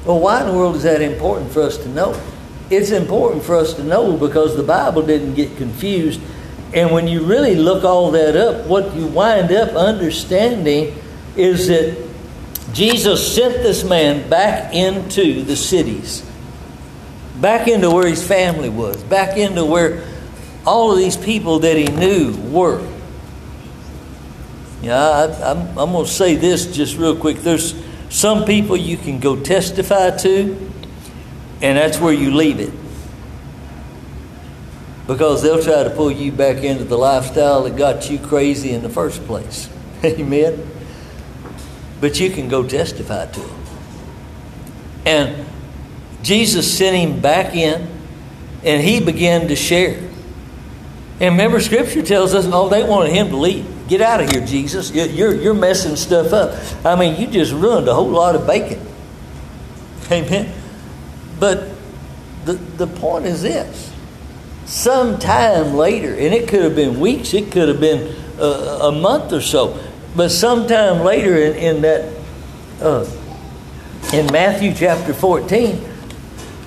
Well, 0.08 0.22
why 0.22 0.40
in 0.40 0.48
the 0.48 0.54
world 0.54 0.78
is 0.78 0.84
that 0.84 1.02
important 1.02 1.52
for 1.52 1.62
us 1.64 1.78
to 1.80 1.90
know? 1.90 2.18
It's 2.70 2.92
important 2.92 3.44
for 3.44 3.58
us 3.58 3.74
to 3.74 3.84
know 3.84 4.16
because 4.16 4.56
the 4.56 4.64
Bible 4.64 5.02
didn't 5.02 5.34
get 5.34 5.58
confused. 5.58 6.22
And 6.74 6.92
when 6.92 7.10
you 7.10 7.26
really 7.26 7.56
look 7.56 7.84
all 7.84 8.12
that 8.12 8.38
up, 8.38 8.66
what 8.68 8.96
you 8.96 9.06
wind 9.06 9.52
up 9.52 9.76
understanding 9.76 10.96
is 11.36 11.68
that 11.68 12.08
Jesus 12.72 13.36
sent 13.36 13.56
this 13.56 13.84
man 13.84 14.30
back 14.30 14.74
into 14.74 15.44
the 15.44 15.58
cities, 15.58 16.26
back 17.42 17.68
into 17.68 17.92
where 17.92 18.08
his 18.08 18.26
family 18.26 18.70
was, 18.70 19.04
back 19.04 19.38
into 19.38 19.66
where 19.66 20.08
all 20.66 20.94
of 20.94 20.98
these 20.98 21.18
people 21.18 21.60
that 21.60 21.76
he 21.76 21.88
knew 21.88 22.34
were. 22.50 22.86
Yeah, 24.82 25.02
I, 25.02 25.52
I'm, 25.52 25.78
I'm 25.78 25.92
going 25.92 26.06
to 26.06 26.12
say 26.12 26.36
this 26.36 26.68
just 26.68 26.98
real 26.98 27.18
quick. 27.18 27.40
There's 27.40 27.74
some 28.10 28.46
people 28.46 28.78
you 28.78 28.98
can 28.98 29.20
go 29.20 29.42
testify 29.42 30.12
to, 30.18 30.72
and 31.62 31.78
that's 31.78 32.00
where 32.00 32.14
you 32.14 32.34
leave 32.34 32.60
it. 32.60 32.72
Because 35.08 35.42
they'll 35.42 35.64
try 35.64 35.84
to 35.84 35.90
pull 35.90 36.12
you 36.12 36.32
back 36.32 36.64
into 36.64 36.84
the 36.84 36.98
lifestyle 36.98 37.64
that 37.64 37.76
got 37.78 38.10
you 38.10 38.20
crazy 38.20 38.72
in 38.72 38.84
the 38.84 38.90
first 38.90 39.26
place. 39.26 39.70
Amen? 40.04 40.70
But 42.02 42.20
you 42.20 42.30
can 42.30 42.50
go 42.50 42.68
testify 42.68 43.26
to 43.28 43.42
it. 43.42 43.52
And 45.06 45.46
Jesus 46.24 46.78
sent 46.78 46.96
him 46.98 47.22
back 47.22 47.56
in, 47.56 47.88
and 48.64 48.84
he 48.84 49.00
began 49.00 49.48
to 49.48 49.56
share. 49.56 49.98
And 51.20 51.34
remember, 51.34 51.60
Scripture 51.60 52.04
tells 52.04 52.34
us, 52.34 52.46
oh, 52.52 52.70
they 52.70 52.84
wanted 52.84 53.14
him 53.14 53.30
to 53.30 53.38
leave. 53.38 53.77
Get 53.88 54.02
out 54.02 54.22
of 54.22 54.30
here, 54.30 54.46
Jesus. 54.46 54.92
You're, 54.92 55.34
you're 55.34 55.54
messing 55.54 55.96
stuff 55.96 56.34
up. 56.34 56.60
I 56.86 56.96
mean, 56.96 57.20
you 57.20 57.28
just 57.28 57.54
ruined 57.54 57.88
a 57.88 57.94
whole 57.94 58.10
lot 58.10 58.36
of 58.36 58.46
bacon. 58.46 58.86
Amen. 60.12 60.54
But 61.40 61.70
the, 62.46 62.54
the 62.54 62.88
point 62.88 63.26
is 63.26 63.42
this 63.42 63.94
sometime 64.66 65.74
later, 65.76 66.10
and 66.10 66.34
it 66.34 66.48
could 66.50 66.62
have 66.62 66.76
been 66.76 67.00
weeks, 67.00 67.34
it 67.34 67.52
could 67.52 67.70
have 67.70 67.80
been 67.80 68.14
a, 68.38 68.88
a 68.88 68.92
month 68.92 69.32
or 69.32 69.42
so, 69.42 69.80
but 70.16 70.30
sometime 70.30 71.04
later 71.04 71.38
in, 71.38 71.56
in 71.56 71.82
that, 71.84 72.14
uh, 72.82 73.10
in 74.14 74.26
Matthew 74.28 74.74
chapter 74.74 75.14
14, 75.14 75.88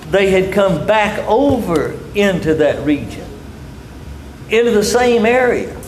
they 0.09 0.31
had 0.31 0.53
come 0.53 0.85
back 0.87 1.19
over 1.27 1.97
into 2.15 2.55
that 2.55 2.85
region, 2.85 3.27
into 4.49 4.71
the 4.71 4.83
same 4.83 5.25
area. 5.25 5.80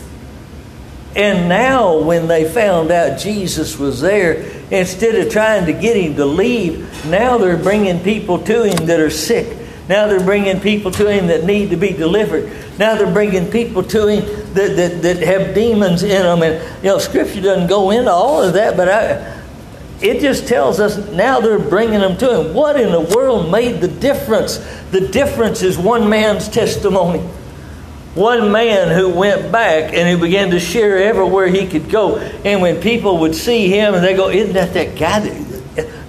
And 1.16 1.48
now, 1.48 2.00
when 2.00 2.28
they 2.28 2.52
found 2.52 2.90
out 2.90 3.20
Jesus 3.20 3.78
was 3.78 4.02
there, 4.02 4.42
instead 4.72 5.14
of 5.16 5.32
trying 5.32 5.68
to 5.68 5.74
get 5.74 5.96
him 5.96 6.16
to 6.16 6.26
leave, 6.26 7.06
now 7.06 7.38
they're 7.38 7.58
bringing 7.58 8.00
people 8.00 8.40
to 8.40 8.64
him 8.64 8.88
that 8.88 9.00
are 9.00 9.12
sick. 9.12 9.60
Now 9.88 10.08
they're 10.08 10.24
bringing 10.24 10.60
people 10.60 10.90
to 10.92 11.12
him 11.12 11.28
that 11.28 11.44
need 11.44 11.70
to 11.70 11.78
be 11.78 11.92
delivered. 11.92 12.52
Now 12.80 12.96
they're 12.96 13.14
bringing 13.14 13.52
people 13.52 13.84
to 13.84 14.08
him 14.08 14.26
that, 14.54 14.76
that, 14.76 15.02
that 15.04 15.18
have 15.18 15.54
demons 15.54 16.02
in 16.02 16.24
them. 16.24 16.42
And, 16.42 16.84
you 16.84 16.90
know, 16.90 16.98
Scripture 16.98 17.42
doesn't 17.42 17.68
go 17.68 17.92
into 17.92 18.10
all 18.10 18.42
of 18.42 18.54
that, 18.54 18.76
but 18.76 18.90
I, 18.90 19.42
it 20.02 20.20
just 20.20 20.48
tells 20.48 20.80
us 20.80 20.98
now 21.12 21.42
they're 21.42 21.60
bringing 21.60 22.00
them 22.00 22.18
to 22.18 22.42
him. 22.42 22.54
What 22.56 22.80
in 22.80 22.92
the 22.92 23.16
world 23.16 23.52
made 23.52 23.82
the 23.82 23.88
difference? 23.88 24.58
The 24.90 25.08
difference 25.10 25.62
is 25.62 25.78
one 25.78 26.10
man's 26.10 26.50
testimony 26.50 27.22
one 28.16 28.52
man 28.52 28.96
who 28.96 29.10
went 29.10 29.52
back 29.52 29.94
and 29.94 30.08
who 30.08 30.24
began 30.24 30.52
to 30.52 30.60
share 30.60 30.98
everywhere 31.00 31.48
he 31.48 31.68
could 31.68 31.90
go. 31.90 32.18
And 32.18 32.62
when 32.62 32.80
people 32.80 33.20
would 33.20 33.36
see 33.36 33.70
him 33.70 33.96
and 33.96 34.04
they 34.04 34.16
go, 34.16 34.30
Isn't 34.30 34.54
that 34.54 34.74
that 34.74 34.98
guy 34.98 35.20
that. 35.20 35.54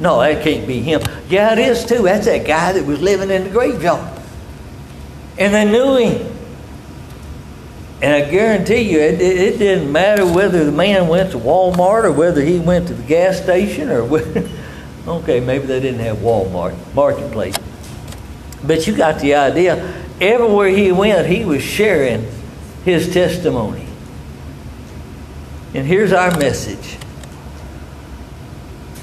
No, 0.00 0.20
that 0.20 0.42
can't 0.42 0.66
be 0.66 0.80
him. 0.80 1.00
Yeah, 1.28 1.52
it 1.52 1.58
is 1.58 1.86
too. 1.86 2.02
That's 2.02 2.26
that 2.26 2.46
guy 2.46 2.72
that 2.72 2.84
was 2.84 3.00
living 3.00 3.30
in 3.30 3.44
the 3.44 3.50
graveyard. 3.50 4.20
And 5.38 5.54
they 5.54 5.64
knew 5.64 5.96
him. 5.96 6.32
And 8.02 8.12
I 8.12 8.30
guarantee 8.30 8.92
you, 8.92 8.98
it, 8.98 9.20
it, 9.20 9.58
didn't 9.58 9.90
matter 9.90 10.26
whether 10.26 10.64
the 10.64 10.72
man 10.72 11.08
went 11.08 11.30
to 11.30 11.38
Walmart 11.38 12.04
or 12.04 12.12
whether 12.12 12.42
he 12.42 12.58
went 12.58 12.88
to 12.88 12.94
the 12.94 13.02
gas 13.02 13.40
station 13.40 13.88
or 13.88 14.04
whether, 14.04 14.46
okay, 15.08 15.40
maybe 15.40 15.66
they 15.66 15.80
didn't 15.80 16.00
have 16.00 16.18
Walmart, 16.18 16.76
marketplace. 16.94 17.56
But 18.62 18.86
you 18.86 18.94
got 18.94 19.20
the 19.20 19.36
idea 19.36 20.03
everywhere 20.20 20.68
he 20.68 20.92
went, 20.92 21.26
he 21.26 21.44
was 21.44 21.62
sharing 21.62 22.26
his 22.84 23.12
testimony. 23.12 23.86
And 25.74 25.86
here's 25.86 26.12
our 26.12 26.36
message. 26.38 26.98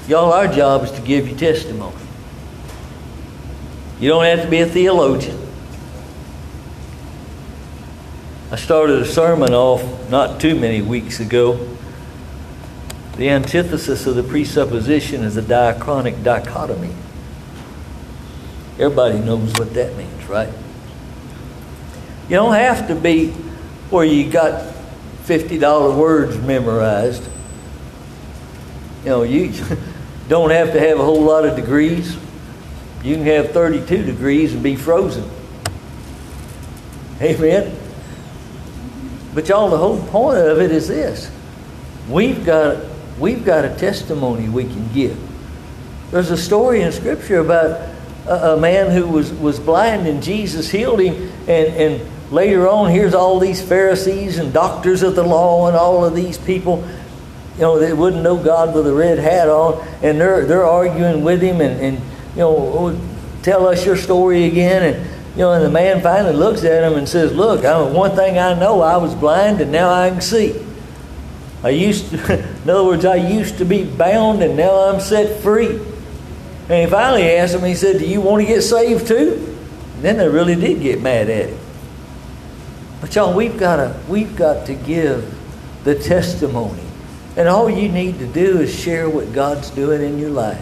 Y'all, 0.08 0.32
our 0.32 0.48
job 0.48 0.84
is 0.84 0.90
to 0.92 1.00
give 1.00 1.28
you 1.28 1.36
testimony. 1.36 1.96
You 4.00 4.08
don't 4.08 4.24
have 4.24 4.42
to 4.42 4.50
be 4.50 4.60
a 4.60 4.66
theologian. 4.66 5.38
I 8.50 8.56
started 8.56 9.00
a 9.00 9.06
sermon 9.06 9.54
off 9.54 10.10
not 10.10 10.40
too 10.40 10.58
many 10.58 10.82
weeks 10.82 11.20
ago. 11.20 11.76
The 13.16 13.30
antithesis 13.30 14.06
of 14.06 14.14
the 14.14 14.22
presupposition 14.22 15.22
is 15.22 15.36
a 15.36 15.42
diachronic 15.42 16.24
dichotomy. 16.24 16.94
Everybody 18.78 19.20
knows 19.20 19.52
what 19.54 19.72
that 19.74 19.96
means, 19.96 20.24
right? 20.26 20.48
You 22.28 22.36
don't 22.36 22.54
have 22.54 22.88
to 22.88 22.94
be 22.94 23.30
where 23.90 24.04
you 24.04 24.30
got 24.30 24.74
$50 25.24 25.96
words 25.96 26.38
memorized. 26.38 27.22
You 29.04 29.10
know, 29.10 29.22
you 29.22 29.52
don't 30.28 30.50
have 30.50 30.72
to 30.72 30.80
have 30.80 30.98
a 30.98 31.04
whole 31.04 31.22
lot 31.22 31.44
of 31.44 31.56
degrees. 31.56 32.16
You 33.02 33.16
can 33.16 33.26
have 33.26 33.50
32 33.50 34.04
degrees 34.04 34.54
and 34.54 34.62
be 34.62 34.76
frozen. 34.76 35.28
Amen. 37.20 37.76
But 39.34 39.48
y'all, 39.48 39.70
the 39.70 39.78
whole 39.78 40.00
point 40.06 40.38
of 40.38 40.60
it 40.60 40.70
is 40.70 40.88
this. 40.88 41.30
We've 42.08 42.44
got, 42.44 42.84
we've 43.18 43.44
got 43.44 43.64
a 43.64 43.74
testimony 43.74 44.48
we 44.48 44.64
can 44.64 44.92
give. 44.92 45.18
There's 46.10 46.30
a 46.30 46.36
story 46.36 46.82
in 46.82 46.92
Scripture 46.92 47.38
about 47.38 47.91
a, 48.26 48.54
a 48.54 48.60
man 48.60 48.90
who 48.90 49.06
was, 49.06 49.32
was 49.32 49.58
blind 49.58 50.06
and 50.06 50.22
Jesus 50.22 50.70
healed 50.70 51.00
him. 51.00 51.14
And, 51.48 51.74
and 51.74 52.32
later 52.32 52.68
on, 52.68 52.90
here's 52.90 53.14
all 53.14 53.38
these 53.38 53.62
Pharisees 53.62 54.38
and 54.38 54.52
doctors 54.52 55.02
of 55.02 55.14
the 55.14 55.22
law 55.22 55.68
and 55.68 55.76
all 55.76 56.04
of 56.04 56.14
these 56.14 56.38
people, 56.38 56.86
you 57.54 57.62
know, 57.62 57.78
they 57.78 57.92
wouldn't 57.92 58.22
know 58.22 58.42
God 58.42 58.74
with 58.74 58.86
a 58.86 58.94
red 58.94 59.18
hat 59.18 59.48
on. 59.48 59.86
And 60.02 60.20
they're, 60.20 60.44
they're 60.46 60.64
arguing 60.64 61.24
with 61.24 61.42
him 61.42 61.60
and, 61.60 61.80
and, 61.80 61.98
you 62.32 62.38
know, 62.40 62.56
oh, 62.56 63.00
tell 63.42 63.66
us 63.66 63.84
your 63.84 63.96
story 63.96 64.44
again. 64.44 64.94
And, 64.94 65.10
you 65.32 65.38
know, 65.38 65.52
and 65.52 65.64
the 65.64 65.70
man 65.70 66.02
finally 66.02 66.34
looks 66.34 66.62
at 66.64 66.84
him 66.84 66.98
and 66.98 67.08
says, 67.08 67.32
Look, 67.32 67.64
I, 67.64 67.80
one 67.80 68.14
thing 68.14 68.38
I 68.38 68.52
know, 68.58 68.82
I 68.82 68.98
was 68.98 69.14
blind 69.14 69.60
and 69.60 69.72
now 69.72 69.90
I 69.90 70.10
can 70.10 70.20
see. 70.20 70.54
I 71.64 71.70
used 71.70 72.10
to, 72.10 72.38
in 72.62 72.70
other 72.70 72.84
words, 72.84 73.04
I 73.04 73.16
used 73.16 73.58
to 73.58 73.64
be 73.64 73.84
bound 73.84 74.42
and 74.42 74.56
now 74.56 74.88
I'm 74.88 75.00
set 75.00 75.40
free. 75.42 75.80
And 76.68 76.84
he 76.84 76.86
finally 76.86 77.24
asked 77.30 77.54
him, 77.54 77.64
he 77.64 77.74
said, 77.74 77.98
Do 77.98 78.06
you 78.06 78.20
want 78.20 78.42
to 78.42 78.46
get 78.46 78.62
saved 78.62 79.08
too? 79.08 79.56
And 79.96 80.02
then 80.02 80.16
they 80.16 80.28
really 80.28 80.54
did 80.54 80.80
get 80.80 81.02
mad 81.02 81.28
at 81.28 81.48
him. 81.48 81.58
But 83.00 83.14
y'all, 83.14 83.34
we've 83.34 83.58
got 83.58 83.76
to, 83.76 84.00
we've 84.08 84.36
got 84.36 84.66
to 84.66 84.74
give 84.74 85.38
the 85.84 85.96
testimony. 85.96 86.82
And 87.36 87.48
all 87.48 87.68
you 87.68 87.88
need 87.88 88.18
to 88.20 88.26
do 88.26 88.60
is 88.60 88.78
share 88.78 89.08
what 89.08 89.32
God's 89.32 89.70
doing 89.70 90.02
in 90.02 90.18
your 90.18 90.30
life. 90.30 90.60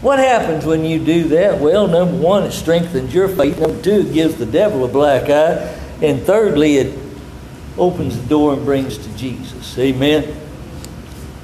What 0.00 0.18
happens 0.18 0.64
when 0.64 0.84
you 0.84 1.04
do 1.04 1.28
that? 1.28 1.58
Well, 1.58 1.88
number 1.88 2.16
one, 2.16 2.44
it 2.44 2.52
strengthens 2.52 3.12
your 3.12 3.28
faith. 3.28 3.58
Number 3.58 3.82
two, 3.82 4.06
it 4.06 4.12
gives 4.12 4.36
the 4.36 4.46
devil 4.46 4.84
a 4.84 4.88
black 4.88 5.30
eye. 5.30 5.74
And 6.02 6.22
thirdly, 6.22 6.76
it 6.76 6.98
opens 7.78 8.20
the 8.20 8.28
door 8.28 8.52
and 8.52 8.64
brings 8.64 8.98
to 8.98 9.16
Jesus. 9.16 9.76
Amen. 9.78 10.38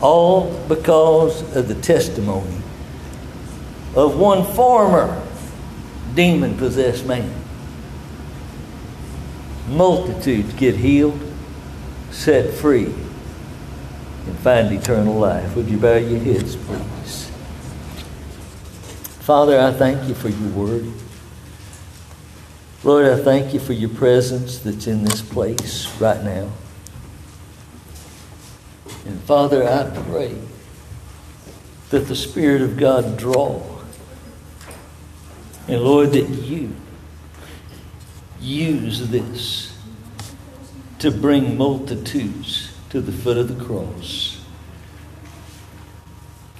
All 0.00 0.56
because 0.68 1.56
of 1.56 1.66
the 1.66 1.74
testimony 1.74 2.61
of 3.94 4.18
one 4.18 4.44
former 4.54 5.26
demon 6.14 6.56
possessed 6.56 7.06
man. 7.06 7.32
Multitudes 9.68 10.52
get 10.54 10.76
healed, 10.76 11.20
set 12.10 12.52
free, 12.54 12.86
and 12.86 14.38
find 14.40 14.72
eternal 14.72 15.14
life. 15.14 15.54
Would 15.56 15.68
you 15.68 15.78
bow 15.78 15.96
your 15.96 16.20
heads, 16.20 16.56
please? 16.56 17.30
Father, 19.20 19.58
I 19.58 19.72
thank 19.72 20.08
you 20.08 20.14
for 20.14 20.28
your 20.28 20.50
word. 20.50 20.92
Lord, 22.84 23.06
I 23.06 23.22
thank 23.22 23.54
you 23.54 23.60
for 23.60 23.72
your 23.72 23.90
presence 23.90 24.58
that's 24.58 24.88
in 24.88 25.04
this 25.04 25.22
place 25.22 25.86
right 26.00 26.22
now. 26.24 26.50
And 29.06 29.20
Father, 29.22 29.62
I 29.66 29.88
pray 30.08 30.36
that 31.90 32.08
the 32.08 32.16
Spirit 32.16 32.62
of 32.62 32.76
God 32.76 33.16
draw. 33.16 33.71
And 35.68 35.80
Lord, 35.80 36.12
that 36.12 36.28
you 36.28 36.74
use 38.40 39.08
this 39.08 39.78
to 40.98 41.10
bring 41.10 41.56
multitudes 41.56 42.72
to 42.90 43.00
the 43.00 43.12
foot 43.12 43.36
of 43.38 43.48
the 43.48 43.64
cross. 43.64 44.40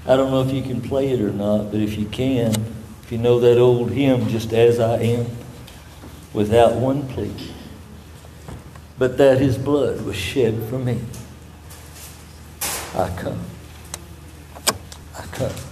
I 0.07 0.17
don't 0.17 0.31
know 0.31 0.43
if 0.43 0.53
you 0.53 0.63
can 0.63 0.81
play 0.81 1.11
it 1.11 1.21
or 1.21 1.31
not, 1.31 1.71
but 1.71 1.81
if 1.81 1.97
you 1.97 2.07
can, 2.07 2.53
if 3.05 3.13
you 3.13 3.19
know 3.19 3.39
that 3.41 3.59
old 3.59 3.91
hymn, 3.93 4.29
Just 4.29 4.53
As 4.53 4.81
I 4.81 4.99
Am, 4.99 5.27
without 6.33 6.75
one 6.75 7.07
plea, 7.09 7.33
but 8.99 9.19
that 9.19 9.39
his 9.39 9.59
blood 9.59 10.03
was 10.03 10.17
shed 10.17 10.63
for 10.69 10.79
me, 10.79 11.01
I 12.95 13.09
come. 13.17 13.41
I 15.17 15.23
come. 15.27 15.72